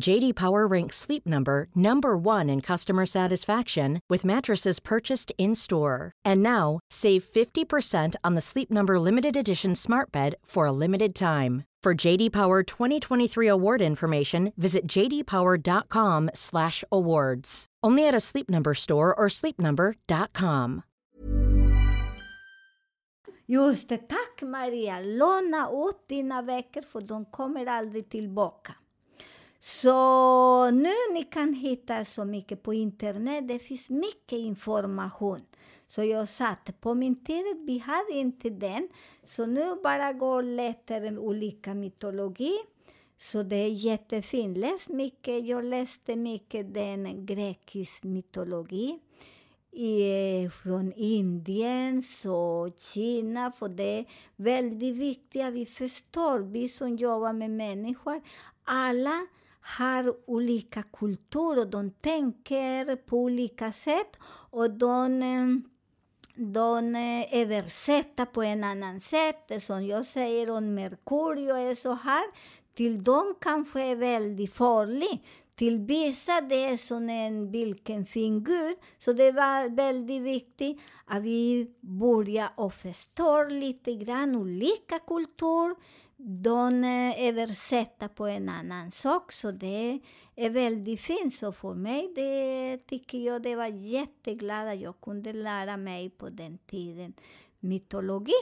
JD 0.00 0.34
Power 0.34 0.66
ranks 0.66 0.96
Sleep 0.96 1.26
Number 1.26 1.68
number 1.74 2.16
1 2.16 2.48
in 2.50 2.60
customer 2.60 3.06
satisfaction 3.06 4.00
with 4.08 4.24
mattresses 4.24 4.80
purchased 4.80 5.32
in-store. 5.38 6.12
And 6.24 6.42
now, 6.42 6.80
save 6.90 7.24
50% 7.24 8.14
on 8.22 8.34
the 8.34 8.40
Sleep 8.40 8.70
Number 8.70 9.00
limited 9.00 9.36
edition 9.36 9.74
Smart 9.74 10.12
Bed 10.12 10.36
for 10.44 10.66
a 10.66 10.72
limited 10.72 11.14
time. 11.14 11.64
For 11.82 11.94
JD 11.94 12.32
Power 12.32 12.62
2023 12.64 13.48
award 13.48 13.80
information, 13.80 14.52
visit 14.56 14.86
jdpower.com/awards. 14.88 17.66
Only 17.84 18.08
at 18.08 18.14
a 18.14 18.20
Sleep 18.20 18.50
Number 18.50 18.74
store 18.74 19.14
or 19.14 19.28
sleepnumber.com. 19.28 20.82
Just 23.48 23.88
tack 23.88 24.42
Maria. 24.42 25.00
Låna 25.00 25.70
ut 25.70 26.08
dina 26.08 26.42
böcker 26.42 26.82
för 26.82 27.00
de 27.00 27.24
kommer 27.24 27.66
aldrig 27.66 28.08
tillbaka. 28.08 28.74
Så 29.58 30.70
nu 30.70 30.94
ni 31.12 31.24
kan 31.24 31.54
hitta 31.54 32.04
så 32.04 32.24
mycket 32.24 32.62
på 32.62 32.74
internet. 32.74 33.48
Det 33.48 33.58
finns 33.58 33.90
mycket 33.90 34.38
information. 34.38 35.40
Så 35.88 36.04
jag 36.04 36.28
satt 36.28 36.80
på 36.80 36.94
min 36.94 37.24
tid, 37.24 37.44
vi 37.66 37.78
hade 37.78 38.12
inte 38.12 38.50
den. 38.50 38.88
Så 39.22 39.46
nu 39.46 39.76
bara 39.82 40.12
går 40.12 40.36
och 40.36 40.44
letar 40.44 41.18
olika 41.18 41.74
mytologi. 41.74 42.58
Så 43.18 43.42
det 43.42 43.56
är 43.56 43.68
jättefint. 43.68 44.58
Läs 44.58 44.88
mycket. 44.88 45.46
Jag 45.46 45.64
läste 45.64 46.16
mycket 46.16 46.74
den 46.74 47.26
grekisk 47.26 48.04
mytologi 48.04 48.98
i, 49.72 50.50
från 50.62 50.92
Indien 50.92 52.02
och 52.26 52.78
Kina. 52.78 53.52
För 53.52 53.68
det 53.68 53.98
är 53.98 54.04
väldigt 54.36 54.96
viktigt 54.96 55.42
att 55.42 55.52
vi 55.52 55.66
förstår, 55.66 56.38
vi 56.38 56.68
som 56.68 56.96
jobbar 56.96 57.32
med 57.32 57.50
människor, 57.50 58.20
alla 58.64 59.26
har 59.66 60.14
olika 60.26 60.82
kulturer, 60.82 61.64
de 61.64 61.90
tänker 61.90 62.96
på 62.96 63.18
olika 63.18 63.72
sätt 63.72 64.16
och 64.50 64.70
de, 64.70 65.22
eh, 65.22 65.46
de 66.34 66.94
eh, 66.94 67.40
översätter 67.40 68.24
på 68.24 68.42
en 68.42 68.64
annan 68.64 69.00
sätt. 69.00 69.62
Som 69.62 69.86
jag 69.86 70.04
säger, 70.04 70.50
om 70.50 70.74
Merkurio 70.74 71.54
är 71.54 71.74
så 71.74 71.92
här, 71.92 72.24
till 72.74 73.02
dem 73.02 73.34
kanske 73.40 73.82
är 73.82 73.96
väldigt 73.96 74.54
farlig. 74.54 75.24
Till 75.54 75.78
vissa 75.78 76.40
det 76.40 76.64
är 76.64 76.76
som 76.76 77.10
en 77.10 77.50
vilken 77.50 78.06
fin 78.06 78.44
Gud. 78.44 78.76
Så 78.98 79.12
det 79.12 79.32
var 79.32 79.68
väldigt 79.68 80.22
viktigt 80.22 80.80
att 81.04 81.22
vi 81.22 81.70
börjar 81.80 82.48
och 82.54 82.74
förstår 82.74 83.50
lite 83.50 83.94
grann 83.94 84.36
olika 84.36 84.98
kulturer 84.98 85.74
de 86.18 86.84
översätter 87.18 88.08
på 88.08 88.26
en 88.26 88.48
annan 88.48 88.90
sak, 88.90 89.32
så 89.32 89.50
det 89.50 90.00
är 90.36 90.50
väldigt 90.50 91.00
fint. 91.00 91.34
Så 91.34 91.52
för 91.52 91.74
mig 91.74 92.12
det 92.14 92.78
tycker 92.86 93.18
jag 93.18 93.42
det 93.42 93.56
var 93.56 93.66
jätteglad 93.66 94.68
att 94.68 94.80
jag 94.80 95.00
kunde 95.00 95.32
lära 95.32 95.76
mig 95.76 96.10
på 96.10 96.28
den 96.28 96.58
tiden 96.58 97.14
mytologi. 97.60 98.32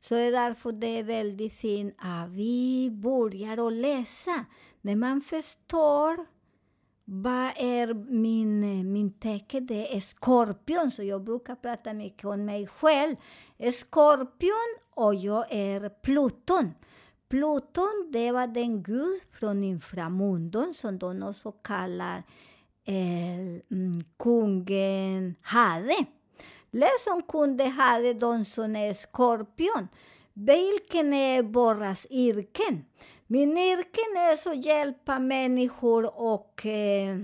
Så 0.00 0.14
det 0.14 0.20
är 0.20 0.32
därför 0.32 0.72
det 0.72 0.98
är 0.98 1.04
väldigt 1.04 1.52
fint 1.52 1.94
att 1.98 2.30
vi 2.30 2.90
börjar 2.90 3.66
att 3.66 3.72
läsa. 3.72 4.44
När 4.80 4.96
man 4.96 5.20
förstår 5.20 6.26
vad 7.04 7.52
är 7.56 7.94
min, 7.94 8.92
min 8.92 9.12
tecken? 9.12 9.66
Det 9.66 9.96
är 9.96 10.00
skorpion, 10.00 10.90
så 10.90 11.02
jag 11.02 11.24
brukar 11.24 11.54
prata 11.54 11.92
mycket 11.92 12.24
om 12.24 12.44
mig 12.44 12.66
själv. 12.66 13.16
Skorpion 13.72 14.76
och 14.90 15.14
jag 15.14 15.46
är 15.50 15.88
Pluton. 15.88 16.70
Pluton, 17.34 18.10
det 18.12 18.32
var 18.32 18.46
den 18.46 18.82
gud 18.82 19.20
från 19.32 19.64
inframundon 19.64 20.74
som 20.74 20.98
de 20.98 21.22
också 21.22 21.52
kallar 21.52 22.22
eh, 22.84 23.60
kungen 24.18 25.34
Hade. 25.42 26.04
Läs 26.70 27.06
om 27.06 27.22
kunde 27.22 27.64
Hade, 27.64 28.14
de 28.14 28.44
som 28.44 28.76
är 28.76 28.92
skorpion. 28.92 29.88
Vilken 30.32 31.12
är 31.12 31.42
våras 31.42 32.06
yrken? 32.10 32.84
Min 33.26 33.58
yrken 33.58 34.16
är 34.16 34.36
så 34.36 34.52
hjälpa 34.52 35.18
människor 35.18 36.20
och 36.20 36.66
eh, 36.66 37.18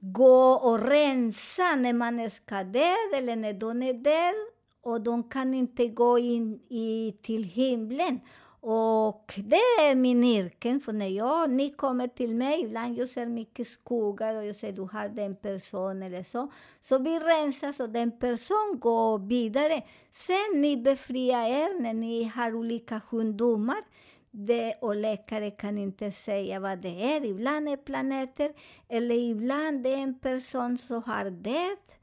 gå 0.00 0.52
och 0.52 0.88
rensa 0.88 1.74
när 1.76 1.92
man 1.92 2.20
är 2.20 2.28
skadad 2.28 3.14
eller 3.14 3.36
när 3.36 3.52
de 3.52 3.82
är 3.82 3.94
död 3.94 4.34
och 4.82 5.00
de 5.00 5.22
kan 5.22 5.54
inte 5.54 5.86
gå 5.86 6.18
in 6.18 6.60
i, 6.68 7.16
till 7.22 7.44
himlen. 7.44 8.20
Och 8.64 9.34
det 9.36 9.80
är 9.80 9.94
min 9.94 10.24
yrken, 10.24 10.80
för 10.80 10.92
när 10.92 11.08
jag, 11.08 11.50
ni 11.50 11.70
kommer 11.70 12.08
till 12.08 12.36
mig, 12.36 12.62
ibland 12.62 12.98
jag 12.98 13.08
ser 13.08 13.26
mycket 13.26 13.66
skogar 13.66 14.36
och 14.36 14.44
jag 14.44 14.56
säger 14.56 14.74
du 14.74 14.82
har 14.82 15.08
den 15.08 15.36
personen 15.36 16.02
eller 16.02 16.22
så. 16.22 16.52
Så 16.80 16.98
vi 16.98 17.18
rensar 17.18 17.72
så 17.72 17.86
den 17.86 18.18
personen 18.18 18.78
går 18.80 19.18
vidare. 19.18 19.82
Sen 20.12 20.60
ni 20.60 20.76
befriar 20.76 21.46
er 21.46 21.80
när 21.80 21.94
ni 21.94 22.24
har 22.24 22.54
olika 22.54 23.00
sjukdomar. 23.00 23.82
Det, 24.30 24.74
och 24.80 24.96
läkare 24.96 25.50
kan 25.50 25.78
inte 25.78 26.10
säga 26.10 26.60
vad 26.60 26.78
det 26.78 27.14
är. 27.14 27.24
Ibland 27.24 27.68
är 27.68 27.76
planeter, 27.76 28.52
eller 28.88 29.14
ibland 29.14 29.86
är 29.86 29.96
en 29.96 30.18
person 30.18 30.78
som 30.78 31.02
har 31.02 31.30
dött. 31.30 31.94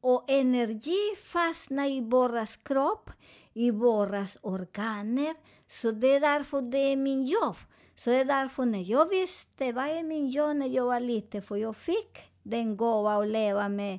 Och 0.00 0.30
energi 0.30 1.16
fastnar 1.22 1.90
i 1.90 2.00
våras 2.00 2.56
kropp, 2.56 3.10
i 3.54 3.70
våras 3.70 4.38
organer. 4.42 5.34
Så 5.70 5.90
det 5.90 6.14
är 6.14 6.20
därför 6.20 6.60
det 6.60 6.78
är 6.78 6.96
min 6.96 7.24
jobb. 7.24 7.56
Så 7.96 8.10
det 8.10 8.16
är 8.16 8.24
därför 8.24 8.64
när 8.64 8.90
jag 8.90 9.08
visste 9.08 9.72
vad 9.72 9.84
är 9.84 10.02
min 10.02 10.30
jobb 10.30 10.56
när 10.56 10.66
jag 10.66 10.84
var 10.84 11.00
liten, 11.00 11.42
för 11.42 11.56
jag 11.56 11.76
fick 11.76 12.18
den 12.42 12.76
gåva 12.76 13.14
att 13.14 13.28
leva 13.28 13.68
med 13.68 13.98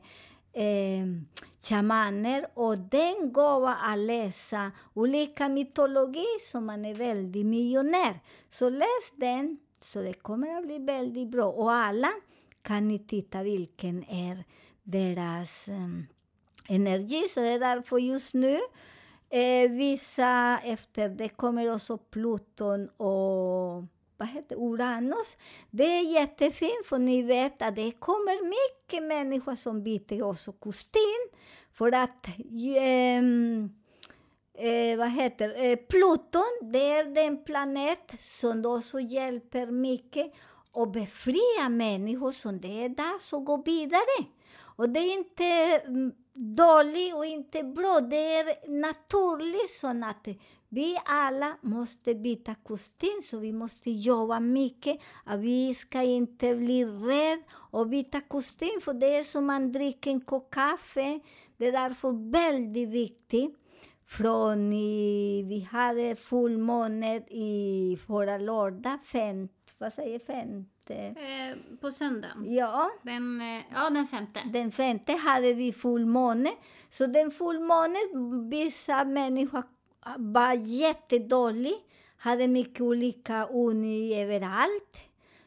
eh, 0.53 1.05
shamaner 1.61 2.47
och 2.53 2.77
den 2.77 3.33
gåva 3.33 3.73
att 3.73 3.97
läsa 3.97 4.71
olika 4.93 5.49
mytologi 5.49 6.25
så 6.51 6.61
man 6.61 6.85
är 6.85 6.93
väldigt 6.93 7.45
miljonär. 7.45 8.19
Så 8.49 8.69
läs 8.69 9.11
den, 9.15 9.57
så 9.81 10.01
det 10.01 10.13
kommer 10.13 10.57
att 10.57 10.65
bli 10.65 10.79
väldigt 10.79 11.27
bra. 11.27 11.51
Och 11.51 11.71
alla 11.71 12.11
kan 12.61 12.87
ni 12.87 12.99
titta 12.99 13.43
vilken 13.43 14.03
är 14.09 14.43
deras 14.83 15.67
eh, 15.67 15.89
energi. 16.67 17.27
Så 17.29 17.39
det 17.39 17.47
är 17.47 17.59
därför 17.59 17.97
just 17.97 18.33
nu 18.33 18.59
eh, 19.31 19.71
vissa 19.71 20.59
efter 20.63 21.09
det 21.09 21.29
kommer 21.29 21.73
också 21.73 21.97
Pluton 21.97 22.89
och 22.89 23.83
vad 24.17 24.27
heter 24.29 24.55
Uranus. 24.55 25.37
Det 25.69 25.83
är 25.83 26.13
jättefint, 26.13 26.85
för 26.85 26.97
ni 26.97 27.21
vet 27.23 27.61
att 27.61 27.75
det 27.75 27.91
kommer 27.91 28.45
mycket 28.49 29.03
människor 29.03 29.55
som 29.55 29.83
byter 29.83 30.23
också 30.23 30.51
kostym. 30.51 31.29
För 31.73 31.91
att 31.91 32.27
eh, 32.27 33.23
eh, 34.67 34.97
vad 34.97 35.09
heter 35.09 35.63
eh, 35.63 35.75
Pluton, 35.75 36.59
det 36.61 36.91
är 36.91 37.05
den 37.05 37.43
planet 37.43 38.13
som 38.19 38.65
också 38.65 38.99
hjälper 38.99 39.65
mycket 39.65 40.33
och 40.71 40.91
befria 40.91 41.69
människor 41.69 42.31
som 42.31 42.61
det 42.61 42.83
är 42.83 42.89
där 42.89 43.19
som 43.19 43.45
går 43.45 43.63
vidare. 43.65 44.27
Och 44.59 44.89
det 44.89 44.99
är 44.99 45.13
inte 45.13 45.81
Dålig 46.33 47.15
och 47.15 47.25
inte 47.25 47.63
bra, 47.63 47.99
det 47.99 48.35
är 48.35 48.69
naturligt 48.81 49.69
så 49.69 49.87
att 49.87 50.27
vi 50.69 50.97
alla 51.05 51.57
måste 51.61 52.15
byta 52.15 52.55
kostym, 52.55 53.21
så 53.25 53.37
vi 53.37 53.53
måste 53.53 53.91
jobba 53.91 54.39
mycket. 54.39 54.99
Att 55.25 55.39
vi 55.39 55.73
ska 55.73 56.01
inte 56.01 56.55
bli 56.55 56.85
rädda 56.85 57.43
och 57.51 57.87
byta 57.87 58.21
kostym, 58.21 58.81
för 58.81 58.93
det 58.93 59.15
är 59.15 59.23
som 59.23 59.45
man 59.45 59.71
dricker 59.71 60.11
en 60.11 60.21
kopp 60.21 60.49
kaffe. 60.49 61.19
Det 61.57 61.67
är 61.67 61.71
därför 61.71 62.31
väldigt 62.31 62.89
viktigt. 62.89 63.57
Från 64.05 64.73
i, 64.73 65.43
vi 65.43 65.59
hade 65.59 66.15
fullmåne 66.15 67.17
i 67.17 67.97
förra 68.07 68.37
lördag, 68.37 68.99
fem, 69.05 69.47
vad 69.77 69.93
säger 69.93 70.19
femte? 70.19 70.80
Eh, 70.89 71.57
på 71.81 71.91
söndagen. 71.91 72.53
Ja, 72.53 72.91
Den, 73.03 73.41
eh, 73.41 73.61
ja, 73.73 73.89
den 73.89 74.07
femte. 74.07 74.39
den 74.53 74.71
femte 74.71 75.11
hade 75.13 75.53
vi 75.53 75.73
fullmåne. 75.73 76.51
Så 76.89 77.05
den 77.05 77.31
fullmånen, 77.31 78.49
vissa 78.49 79.03
människor 79.05 79.63
var 80.17 80.53
jättedålig, 80.53 81.73
hade 82.17 82.47
mycket 82.47 82.81
olika 82.81 83.47
uni 83.47 84.21
överallt. 84.21 84.97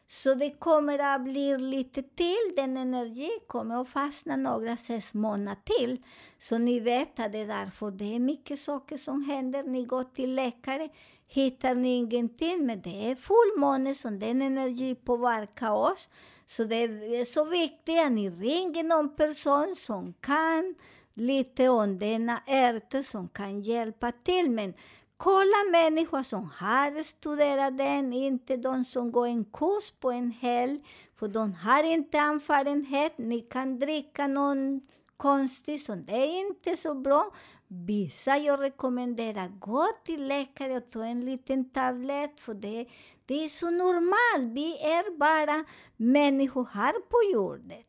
Så 0.07 0.33
det 0.33 0.49
kommer 0.49 1.15
att 1.15 1.21
bli 1.23 1.57
lite 1.57 2.03
till, 2.03 2.53
den 2.55 2.77
energi 2.77 3.29
kommer 3.47 3.81
att 3.81 3.89
fastna 3.89 4.35
några 4.35 4.77
sex 4.77 5.13
månader 5.13 5.61
till. 5.63 6.03
Så 6.37 6.57
ni 6.57 6.79
vet 6.79 7.19
att 7.19 7.31
det 7.31 7.37
är 7.37 7.47
därför 7.47 7.91
det 7.91 8.15
är 8.15 8.19
mycket 8.19 8.59
saker 8.59 8.97
som 8.97 9.23
händer. 9.23 9.63
Ni 9.63 9.85
går 9.85 10.03
till 10.03 10.35
läkare, 10.35 10.89
hittar 11.27 11.75
ni 11.75 11.97
ingenting, 11.97 12.65
men 12.65 12.81
det 12.81 13.11
är 13.11 13.15
fullmåne 13.15 13.95
som 13.95 14.19
den 14.19 14.41
energi 14.41 14.95
påverkar 14.95 15.71
oss. 15.71 16.09
Så 16.45 16.63
det 16.63 16.75
är 16.75 17.25
så 17.25 17.45
viktigt 17.45 17.99
att 17.99 18.11
ni 18.11 18.29
ringer 18.29 18.83
någon 18.83 19.15
person 19.15 19.75
som 19.75 20.13
kan 20.13 20.75
lite 21.13 21.69
om 21.69 21.99
denna 21.99 22.41
ärta 22.47 23.03
som 23.03 23.27
kan 23.27 23.61
hjälpa 23.61 24.11
till. 24.11 24.51
Men 24.51 24.73
kolla 25.17 25.57
människor 25.71 26.23
som 26.23 26.49
har 26.55 27.03
studerat 27.03 27.77
den, 27.77 28.13
inte 28.13 28.57
de 28.57 28.85
som 28.85 29.11
går 29.11 29.27
en 29.27 29.45
kurs 29.45 29.91
på 29.99 30.11
en 30.11 30.31
helg, 30.31 30.81
för 31.15 31.27
de 31.27 31.53
har 31.53 31.83
inte 31.83 32.17
erfarenhet. 32.17 33.17
Ni 33.17 33.41
kan 33.41 33.79
dricka 33.79 34.27
någon 34.27 34.81
konstigt, 35.17 35.85
så 35.85 35.95
det 35.95 36.13
är 36.13 36.39
inte 36.39 36.77
så 36.77 36.95
bra. 36.95 37.31
Vissa 37.67 38.37
jag 38.37 38.61
rekommenderar, 38.61 39.47
gå 39.47 39.87
till 40.05 40.27
läkare 40.27 40.77
och 40.77 40.91
ta 40.91 41.05
en 41.05 41.25
liten 41.25 41.69
tablett, 41.69 42.39
för 42.39 42.53
det, 42.53 42.85
det 43.25 43.45
är 43.45 43.49
så 43.49 43.69
normalt. 43.69 44.53
Vi 44.53 44.77
är 44.77 45.17
bara 45.17 45.65
människor 45.95 46.69
här 46.73 46.93
på 46.93 47.33
jorden. 47.33 47.83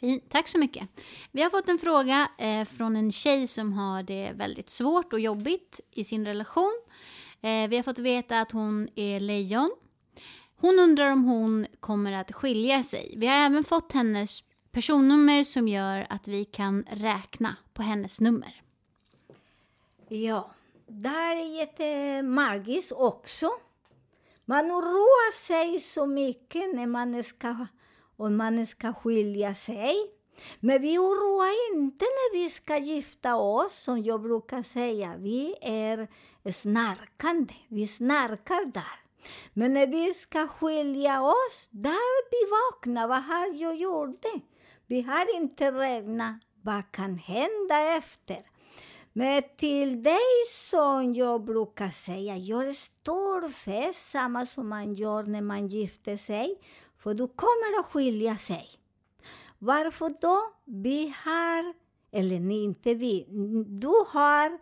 Fint, 0.00 0.30
tack 0.30 0.48
så 0.48 0.58
mycket. 0.58 0.88
Vi 1.32 1.42
har 1.42 1.50
fått 1.50 1.68
en 1.68 1.78
fråga 1.78 2.28
eh, 2.38 2.64
från 2.64 2.96
en 2.96 3.12
tjej 3.12 3.46
som 3.46 3.72
har 3.72 4.02
det 4.02 4.32
väldigt 4.32 4.70
svårt 4.70 5.12
och 5.12 5.20
jobbigt 5.20 5.80
i 5.90 6.04
sin 6.04 6.26
relation. 6.26 6.82
Eh, 7.40 7.68
vi 7.68 7.76
har 7.76 7.82
fått 7.82 7.98
veta 7.98 8.40
att 8.40 8.52
hon 8.52 8.88
är 8.94 9.20
lejon. 9.20 9.70
Hon 10.56 10.78
undrar 10.78 11.10
om 11.10 11.24
hon 11.24 11.66
kommer 11.80 12.12
att 12.12 12.32
skilja 12.32 12.82
sig. 12.82 13.14
Vi 13.16 13.26
har 13.26 13.34
även 13.34 13.64
fått 13.64 13.92
hennes 13.92 14.42
personnummer 14.72 15.44
som 15.44 15.68
gör 15.68 16.06
att 16.10 16.28
vi 16.28 16.44
kan 16.44 16.84
räkna 16.90 17.56
på 17.74 17.82
hennes 17.82 18.20
nummer. 18.20 18.62
Ja, 20.08 20.50
det 20.86 21.08
här 21.08 21.36
är 21.36 21.58
jättemagiskt 21.58 22.92
också. 22.92 23.50
Man 24.44 24.70
oroar 24.70 25.32
sig 25.32 25.80
så 25.80 26.06
mycket 26.06 26.74
när 26.74 26.86
man 26.86 27.24
ska, 27.24 27.66
om 28.16 28.36
man 28.36 28.66
ska 28.66 28.92
skilja 28.92 29.54
sig. 29.54 29.94
Men 30.60 30.82
vi 30.82 30.98
oroar 30.98 31.74
inte 31.74 32.04
när 32.04 32.32
vi 32.32 32.50
ska 32.50 32.78
gifta 32.78 33.36
oss, 33.36 33.82
som 33.82 34.02
jag 34.02 34.22
brukar 34.22 34.62
säga. 34.62 35.14
Vi 35.18 35.54
är 35.60 36.08
snarkande, 36.52 37.54
vi 37.68 37.86
snarkar 37.86 38.64
där. 38.64 39.00
Men 39.52 39.72
när 39.72 39.86
vi 39.86 40.14
ska 40.14 40.48
skilja 40.48 41.22
oss, 41.22 41.68
där 41.70 42.30
vi 42.30 42.50
vaknar. 42.50 43.08
Vad 43.08 43.22
har 43.22 43.54
jag 43.54 43.76
gjort? 43.76 44.24
Vi 44.86 45.00
har 45.02 45.36
inte 45.36 45.72
räknat 45.72 46.36
vad 46.62 46.92
kan 46.92 47.18
hända 47.18 47.96
efter. 47.96 48.55
Men 49.18 49.42
till 49.56 50.02
dig 50.02 50.46
som 50.70 51.14
jag 51.14 51.44
brukar 51.44 51.88
säga, 51.88 52.36
gör 52.36 52.72
stor 52.72 53.48
fest, 53.48 54.10
samma 54.10 54.46
som 54.46 54.68
man 54.68 54.94
gör 54.94 55.22
när 55.22 55.40
man 55.40 55.68
gifter 55.68 56.16
sig, 56.16 56.58
för 56.98 57.14
du 57.14 57.28
kommer 57.28 57.80
att 57.80 57.86
skilja 57.86 58.36
sig. 58.36 58.68
Varför 59.58 60.14
då? 60.20 60.42
Vi 60.64 61.14
har, 61.24 61.74
eller 62.10 62.40
ni 62.40 62.62
inte 62.62 62.94
vi, 62.94 63.26
du 63.66 64.04
har 64.08 64.58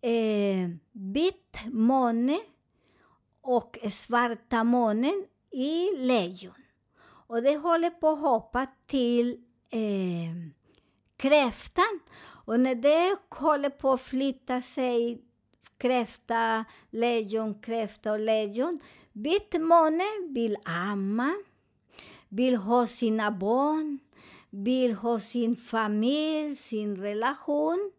eh, 0.00 0.70
vitt 0.92 1.58
måne 1.66 2.38
och 3.40 3.78
svarta 3.90 4.64
månen 4.64 5.24
i 5.50 5.96
lejon. 5.96 6.62
Och 7.02 7.42
det 7.42 7.56
håller 7.56 7.90
på 7.90 8.08
att 8.08 8.20
hoppa 8.20 8.66
till 8.86 9.38
eh, 9.70 10.63
kräftan. 11.24 12.00
Och 12.46 12.60
när 12.60 12.74
det 12.74 13.16
håller 13.28 13.70
på 13.70 13.92
att 13.92 14.00
flytta 14.00 14.62
sig, 14.62 15.22
kräfta, 15.78 16.64
lejon, 16.90 17.60
kräfta 17.60 18.12
och 18.12 18.20
lejon. 18.20 18.80
Vitt 19.12 19.60
måne 19.60 20.04
vill 20.28 20.56
amma, 20.64 21.34
vill 22.28 22.56
ha 22.56 22.86
sina 22.86 23.30
barn, 23.30 23.98
vill 24.54 24.92
ha 24.92 25.20
sin 25.20 25.56
familj, 25.56 26.56
sin 26.56 26.96
relation. 26.96 27.92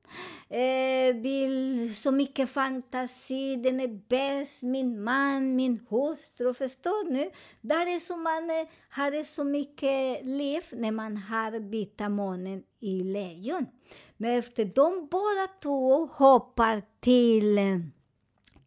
Eh, 0.49 1.15
vill 1.15 1.95
så 1.95 2.11
mycket 2.11 2.49
fantasi, 2.49 3.55
den 3.55 3.79
är 3.79 3.87
bäst, 3.87 4.61
min 4.61 5.03
man, 5.03 5.55
min 5.55 5.85
hustru. 5.89 6.53
Förstår 6.53 7.11
nu? 7.11 7.29
Där 7.61 7.95
är 7.95 7.99
så 7.99 8.17
man 8.17 8.49
eh, 8.49 8.67
har 8.89 9.23
så 9.23 9.43
mycket 9.43 10.25
liv 10.25 10.61
när 10.71 10.91
man 10.91 11.17
har 11.17 11.59
vita 11.59 12.09
månen 12.09 12.63
i 12.79 13.03
lejon. 13.03 13.65
Men 14.17 14.39
efter 14.39 14.65
de 14.65 15.07
båda 15.11 15.47
två 15.61 16.05
hoppar 16.05 16.83
till 16.99 17.57
eh, 17.57 17.79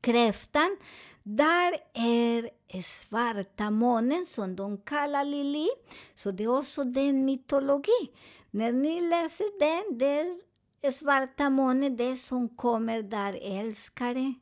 kräftan, 0.01 0.77
där 1.23 1.75
är 1.95 2.58
svarta 2.83 3.71
månen 3.71 4.27
som 4.27 4.57
de 4.57 4.79
kallar 4.79 5.25
Lili. 5.25 5.69
Så 6.15 6.31
det 6.31 6.45
är 6.45 6.59
också 6.59 6.85
den 6.85 7.25
mytologi. 7.25 8.11
När 8.51 8.73
ni 8.73 9.01
läser 9.01 9.59
den, 9.59 9.99
det 9.99 10.87
är 10.87 10.91
svarta 10.91 11.51
månen, 11.51 11.97
det 11.97 12.17
som 12.17 12.49
kommer 12.49 13.03
där 13.03 13.39
älskare, 13.43 14.35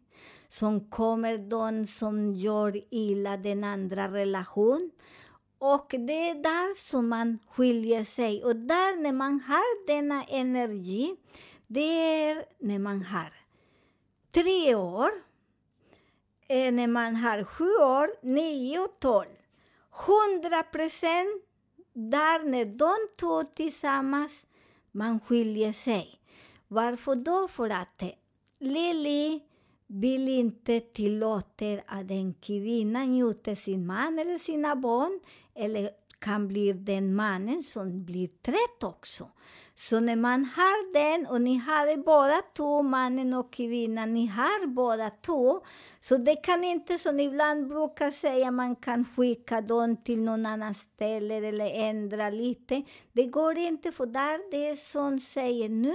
som 0.49 0.91
kommer 0.91 1.39
de 1.39 1.87
som 1.87 2.33
gör 2.33 2.83
illa 2.91 3.37
den 3.37 3.65
andra 3.65 4.13
relation. 4.13 4.91
Och 5.59 5.87
det 5.89 6.31
är 6.31 6.35
där 6.35 6.89
som 6.89 7.09
man 7.09 7.39
skiljer 7.49 8.05
sig. 8.05 8.45
Och 8.45 8.57
där 8.57 9.03
när 9.03 9.13
man 9.13 9.41
har 9.41 9.87
denna 9.87 10.25
energi, 10.25 11.17
det 11.67 12.25
är 12.25 12.45
när 12.59 12.79
man 12.79 13.03
har 13.03 13.33
tre 14.31 14.75
år, 14.75 15.11
eh, 16.49 16.73
när 16.73 16.87
man 16.87 17.17
har 17.17 17.45
sju 17.45 17.65
år, 17.65 18.11
nio 18.23 18.79
och 18.79 19.01
tolv. 19.01 19.37
Hundra 19.91 20.63
procent 20.63 21.43
där 21.93 22.45
när 22.45 22.65
de 22.65 22.95
två 23.21 23.45
tillsammans, 23.45 24.47
man 24.93 25.21
skiljer 25.21 25.73
sig. 25.73 26.21
Varför 26.69 27.15
då? 27.15 27.49
För 27.49 27.71
att 27.71 28.03
eh, 28.03 28.09
Lili 28.59 29.41
vill 29.87 30.29
inte 30.29 30.81
tillåta 30.81 31.81
att 31.87 32.11
en 32.11 32.35
kvinna 32.35 33.05
njuter 33.05 33.55
sin 33.55 33.87
man 33.87 34.19
eller 34.19 34.39
sina 34.39 34.77
barn, 34.77 35.21
eller 35.55 35.91
kan 36.19 36.49
bli 36.49 36.73
den 36.73 37.15
mannen 37.15 37.63
som 37.63 38.05
blir 38.05 38.29
trött 38.29 38.83
också. 38.83 39.31
Så 39.79 40.01
när 40.01 40.17
man 40.17 40.45
har 40.45 40.93
den, 40.93 41.27
och 41.27 41.41
ni 41.41 41.57
har 41.57 41.97
båda 41.97 42.43
två, 42.57 42.83
mannen 42.83 43.35
och 43.35 43.53
kvinnan, 43.53 44.15
ni 44.15 44.27
har 44.27 44.67
båda 44.67 45.11
två, 45.11 45.61
så 46.01 46.17
det 46.17 46.37
kan 46.37 46.65
inte, 46.65 46.99
som 46.99 47.21
ibland 47.21 47.69
brukar 47.69 48.11
säga, 48.11 48.51
man 48.51 48.77
kan 48.77 49.05
skicka 49.17 49.61
dem 49.61 49.97
till 49.97 50.23
någon 50.23 50.47
annan 50.47 50.75
ställe 50.75 51.35
eller 51.35 51.71
ändra 51.71 52.31
lite. 52.31 52.83
Det 53.13 53.27
går 53.27 53.59
inte, 53.59 53.93
för 53.93 54.07
där 54.07 54.51
det 54.51 54.69
är 54.69 54.77
som 54.77 55.21
säger 55.21 55.69
nu 55.69 55.95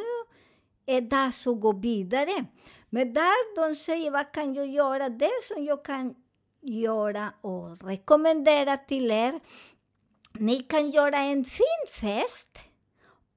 är 0.86 1.02
dags 1.02 1.48
att 1.48 1.62
gå 1.62 1.72
vidare. 1.72 2.46
Men 2.90 3.14
där 3.14 3.56
de 3.56 3.76
säger, 3.76 4.12
vad 4.12 4.32
kan 4.32 4.54
jag 4.54 4.68
göra? 4.68 5.10
Det 5.10 5.32
som 5.48 5.66
jag 5.66 5.86
kan 5.86 6.16
göra 6.62 7.34
och 7.42 7.84
rekommendera 7.84 8.78
till 8.78 9.12
er, 9.12 9.40
ni 10.34 10.60
kan 10.60 10.92
göra 10.92 11.18
en 11.18 11.44
fin 11.44 11.88
fest 11.92 12.60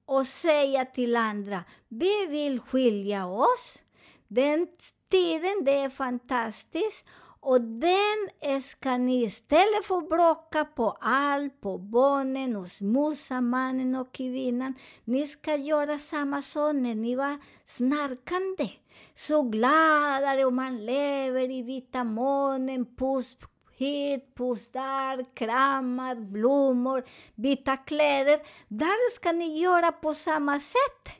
och 0.07 0.27
säga 0.27 0.85
till 0.85 1.17
andra, 1.17 1.65
vi 1.89 2.27
vill 2.27 2.61
skilja 2.61 3.27
oss. 3.27 3.83
Den 4.29 4.67
tiden, 5.11 5.65
det 5.65 5.77
är 5.77 5.91
fantastiskt. 5.91 7.05
Och 7.41 7.61
den 7.61 8.63
ska 8.63 8.97
ni 8.97 9.25
istället 9.25 9.85
för 9.85 9.99
att 9.99 10.09
bråka 10.09 10.65
på 10.65 10.91
allt, 11.01 11.61
på 11.61 11.79
barnen 11.79 12.57
hos 12.57 12.81
morsan, 12.81 13.49
mannen 13.49 13.95
och 13.95 14.13
kvinnan. 14.13 14.75
Ni 15.05 15.27
ska 15.27 15.57
göra 15.57 15.99
samma 15.99 16.43
sak 16.43 16.75
när 16.75 16.95
ni 16.95 17.15
var 17.15 17.39
snarkande. 17.65 18.71
Så 19.15 19.43
gladare, 19.43 20.45
och 20.45 20.53
man 20.53 20.87
lever 20.87 21.51
i 21.51 21.63
vita 21.63 22.05
månen, 22.05 22.87
puss 22.97 23.37
hit, 23.77 24.35
puss 24.35 24.69
där, 24.73 25.35
kramar, 25.35 26.15
blommor, 26.15 27.05
byta 27.35 27.77
kläder. 27.77 28.39
Där 28.69 29.15
ska 29.15 29.33
ni 29.33 29.61
göra 29.61 29.93
på 29.93 30.15
samma 30.15 30.61
sätt. 30.61 31.15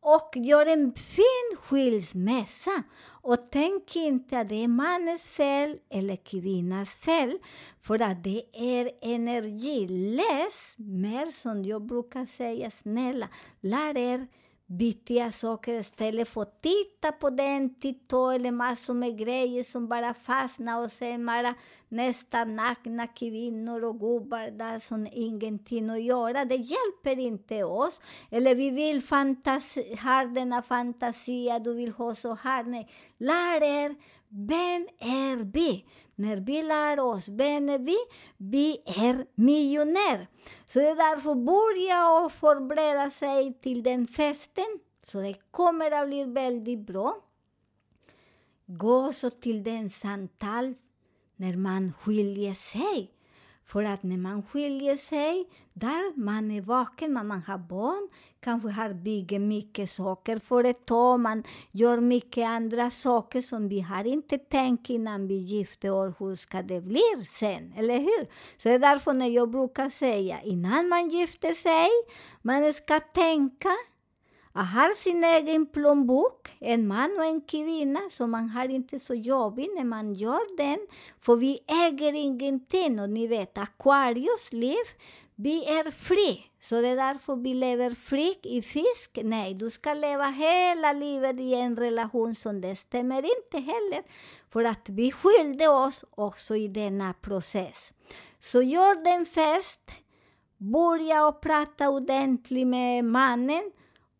Och 0.00 0.30
gör 0.34 0.66
en 0.66 0.94
fin 0.94 1.56
skilsmässa. 1.56 2.82
Och 3.24 3.50
tänk 3.50 3.96
inte 3.96 4.38
att 4.38 4.48
det 4.48 4.64
är 4.64 4.68
mannens 4.68 5.22
fel 5.22 5.78
eller 5.90 6.16
kvinnans 6.16 6.90
fel, 6.90 7.38
för 7.82 8.02
att 8.02 8.24
det 8.24 8.42
är 8.52 8.90
energilöst. 9.02 10.74
Mer, 10.76 11.26
som 11.26 11.64
jag 11.64 11.82
brukar 11.82 12.24
säga, 12.26 12.70
snälla. 12.70 13.28
Lär 13.60 13.96
er 13.96 14.26
viktiga 14.78 15.32
saker 15.32 15.80
istället 15.80 16.28
för 16.28 16.42
att 16.42 16.62
titta 16.62 17.12
på 17.12 17.30
den, 17.30 17.74
titta 17.74 18.34
eller 18.34 18.50
massor 18.50 18.94
med 18.94 19.18
grejer 19.18 19.64
som 19.64 19.88
bara 19.88 20.14
fastnar 20.14 20.84
och 20.84 20.92
sen 20.92 21.26
bara 21.26 21.54
nästan 21.88 22.56
nakna 22.56 23.06
kvinnor 23.06 23.84
och 23.84 24.00
gubbar 24.00 24.50
där 24.50 24.78
som 24.78 25.08
ingenting 25.12 25.90
att 25.90 26.02
göra. 26.02 26.44
Det 26.44 26.56
hjälper 26.56 27.18
inte 27.18 27.64
oss. 27.64 28.00
Eller 28.30 28.54
vi 28.54 28.70
vill 28.70 29.02
fantasi, 29.02 29.96
ha 30.02 30.24
denna 30.24 30.62
fantasi, 30.62 31.60
du 31.64 31.74
vill 31.74 31.92
ha 31.92 32.14
så 32.14 32.34
här. 32.34 32.64
Nej, 32.64 32.88
lär 33.18 33.62
er, 33.62 33.94
vem 34.28 34.88
är 34.98 35.36
vi? 35.52 35.84
När 36.14 36.36
vi 36.36 36.62
lär 36.62 37.00
oss 37.00 37.28
vem 37.28 37.68
är 37.68 37.78
vi, 37.78 37.96
vi 38.36 38.82
är 38.86 39.26
miljonär. 39.34 40.28
Så 40.66 40.78
det 40.78 40.88
är 40.88 40.96
därför 40.96 41.34
börja 41.34 42.10
och 42.10 42.32
förbereda 42.32 43.10
sig 43.10 43.58
till 43.60 43.82
den 43.82 44.06
festen. 44.06 44.78
Så 45.02 45.20
det 45.20 45.34
kommer 45.50 45.90
att 45.90 46.08
bli 46.08 46.24
väldigt 46.24 46.86
bra. 46.86 47.16
Gå 48.66 49.12
så 49.12 49.30
till 49.30 49.62
den 49.62 49.90
samtal 49.90 50.74
när 51.36 51.56
man 51.56 51.92
skiljer 51.92 52.54
sig. 52.54 53.10
För 53.64 53.84
att 53.84 54.02
när 54.02 54.16
man 54.16 54.42
skiljer 54.42 54.96
sig, 54.96 55.48
där 55.72 56.18
man 56.18 56.50
är 56.50 56.60
vaken, 56.60 57.12
man, 57.12 57.26
man 57.26 57.42
har 57.42 57.58
barn, 57.58 58.08
kanske 58.40 58.68
har 58.68 58.92
byggt 58.92 59.40
mycket 59.40 59.90
saker 59.90 60.38
för 60.38 60.64
ett 60.64 60.86
tag, 60.86 61.20
man 61.20 61.44
gör 61.70 62.00
mycket 62.00 62.46
andra 62.46 62.90
saker 62.90 63.40
som 63.40 63.68
vi 63.68 63.80
har 63.80 64.04
inte 64.04 64.38
tänkt 64.38 64.90
innan 64.90 65.26
vi 65.26 65.34
gifte 65.34 65.90
oss, 65.90 66.14
hur 66.18 66.34
ska 66.34 66.62
det 66.62 66.80
bli 66.80 67.26
sen, 67.28 67.72
eller 67.76 67.98
hur? 67.98 68.26
Så 68.56 68.68
det 68.68 68.74
är 68.74 68.78
därför 68.78 69.12
när 69.12 69.28
jag 69.28 69.50
brukar 69.50 69.90
säga, 69.90 70.42
innan 70.42 70.88
man 70.88 71.08
gifter 71.08 71.52
sig, 71.52 71.88
man 72.42 72.72
ska 72.72 73.00
tänka 73.00 73.70
att 74.52 74.66
har 74.66 74.94
sin 74.94 75.24
egen 75.24 75.66
plånbok, 75.66 76.52
en 76.60 76.86
man 76.86 77.16
och 77.18 77.24
en 77.24 77.40
kvinna, 77.40 78.00
så 78.10 78.26
man 78.26 78.48
har 78.48 78.68
inte 78.68 78.98
så 78.98 79.14
jobbigt 79.14 79.70
när 79.76 79.84
man 79.84 80.14
gör 80.14 80.56
den. 80.56 80.78
För 81.20 81.36
vi 81.36 81.58
äger 81.66 82.12
ingenting, 82.12 83.00
och 83.00 83.10
ni 83.10 83.26
vet, 83.26 83.58
Aquarius 83.58 84.52
liv, 84.52 84.84
vi 85.34 85.64
är 85.64 85.90
fri. 85.90 86.46
Så 86.60 86.80
det 86.80 86.88
är 86.88 86.96
därför 86.96 87.36
vi 87.36 87.54
lever 87.54 87.90
fri 87.90 88.38
i 88.42 88.62
fisk. 88.62 89.18
Nej, 89.22 89.54
du 89.54 89.70
ska 89.70 89.94
leva 89.94 90.26
hela 90.26 90.92
livet 90.92 91.40
i 91.40 91.54
en 91.54 91.76
relation 91.76 92.34
som 92.34 92.60
det 92.60 92.76
stämmer 92.76 93.16
inte 93.16 93.58
heller. 93.58 94.02
För 94.50 94.64
att 94.64 94.88
vi 94.88 95.12
skilde 95.12 95.68
oss 95.68 96.04
också 96.10 96.56
i 96.56 96.68
denna 96.68 97.12
process. 97.12 97.92
Så 98.38 98.62
gör 98.62 99.04
den 99.04 99.26
fest, 99.26 99.90
börja 100.56 101.26
och 101.26 101.40
prata 101.40 101.90
ordentligt 101.90 102.66
med 102.66 103.04
mannen 103.04 103.72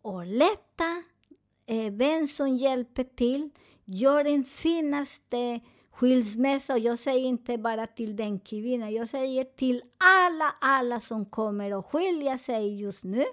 och 0.03 0.27
leta 0.27 1.03
eh, 1.67 1.93
vem 1.93 2.29
som 2.29 2.57
hjälper 2.57 3.05
till. 3.05 3.51
Gör 3.85 4.25
den 4.25 4.45
finaste 4.45 5.61
skilsmässa. 5.91 6.79
Jag 6.79 6.99
säger 6.99 7.27
inte 7.29 7.59
bara 7.59 7.87
till 7.87 8.17
den 8.17 8.41
kvinnan, 8.41 8.93
jag 8.93 9.09
säger 9.09 9.45
till 9.45 9.83
alla, 9.99 10.55
alla 10.61 11.01
som 11.01 11.27
kommer 11.27 11.79
att 11.79 11.87
skilja 11.87 12.39
sig 12.39 12.81
just 12.81 13.05
nu. 13.05 13.25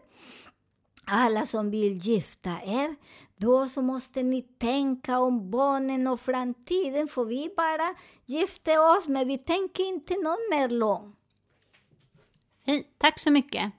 Alla 1.05 1.45
som 1.45 1.71
vill 1.71 1.97
gifta 1.97 2.49
er. 2.65 2.95
Då 3.37 3.67
så 3.67 3.81
måste 3.81 4.23
ni 4.23 4.41
tänka 4.41 5.19
om 5.19 5.51
barnen 5.51 6.07
och 6.07 6.19
framtiden, 6.19 7.07
för 7.07 7.25
vi 7.25 7.53
bara 7.57 7.95
gifte 8.25 8.79
oss, 8.79 9.07
men 9.07 9.27
vi 9.27 9.37
tänker 9.37 9.83
inte 9.83 10.13
någon 10.13 10.47
mer 10.51 10.69
lång. 10.69 11.15
Fint, 12.65 12.87
tack 12.97 13.19
så 13.19 13.31
mycket. 13.31 13.71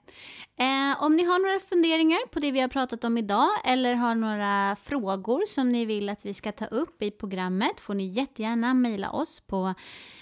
Eh, 0.61 1.03
om 1.03 1.15
ni 1.15 1.23
har 1.23 1.39
några 1.39 1.59
funderingar 1.59 2.27
på 2.27 2.39
det 2.39 2.51
vi 2.51 2.59
har 2.59 2.67
pratat 2.67 3.03
om 3.03 3.17
idag 3.17 3.49
eller 3.65 3.95
har 3.95 4.15
några 4.15 4.75
frågor 4.75 5.45
som 5.47 5.71
ni 5.71 5.85
vill 5.85 6.09
att 6.09 6.25
vi 6.25 6.33
ska 6.33 6.51
ta 6.51 6.65
upp 6.65 7.01
i 7.01 7.11
programmet 7.11 7.79
får 7.79 7.93
ni 7.93 8.07
jättegärna 8.07 8.73
mejla 8.73 9.11
oss 9.11 9.39
på 9.39 9.73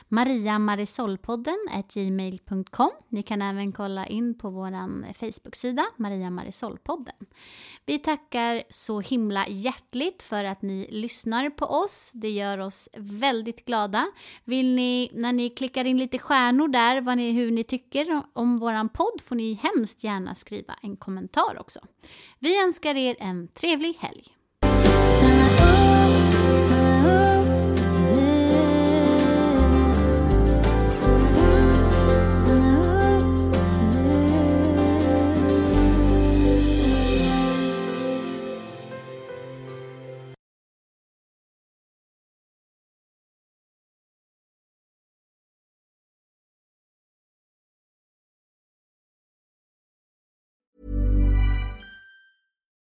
mariamarisolpodden 0.10 1.58
gmail.com. 1.94 2.92
Ni 3.10 3.24
kan 3.24 3.42
även 3.42 3.72
kolla 3.72 4.08
in 4.08 4.38
på 4.38 4.50
vår 4.50 5.14
Facebook-sida 5.14 5.86
Maria 5.98 6.30
Marisolpodden. 6.30 7.16
Vi 7.86 8.00
tackar 8.00 8.64
så 8.70 9.00
himla 9.00 9.48
hjärtligt 9.48 10.24
för 10.24 10.44
att 10.44 10.62
ni 10.62 10.88
lyssnar 10.92 11.50
på 11.50 11.66
oss. 11.66 12.12
Det 12.14 12.30
gör 12.30 12.58
oss 12.58 12.90
väldigt 12.98 13.66
glada. 13.66 14.06
Vill 14.44 14.76
ni, 14.76 15.10
när 15.14 15.34
ni 15.34 15.50
klickar 15.50 15.86
in 15.86 15.98
lite 15.98 16.18
stjärnor 16.18 16.68
där, 16.68 17.02
vad 17.02 17.18
ni, 17.18 17.32
hur 17.32 17.52
ni 17.52 17.64
tycker 17.64 18.22
om 18.34 18.58
våran 18.58 18.90
podd 18.90 19.22
får 19.24 19.36
ni 19.36 19.54
hemskt 19.54 20.04
gärna 20.04 20.29
skriva 20.36 20.76
en 20.82 20.98
kommentar 20.98 21.58
också. 21.60 21.80
Vi 22.40 22.64
önskar 22.64 22.96
er 22.96 23.16
en 23.20 23.48
trevlig 23.48 23.94
helg. 24.00 24.39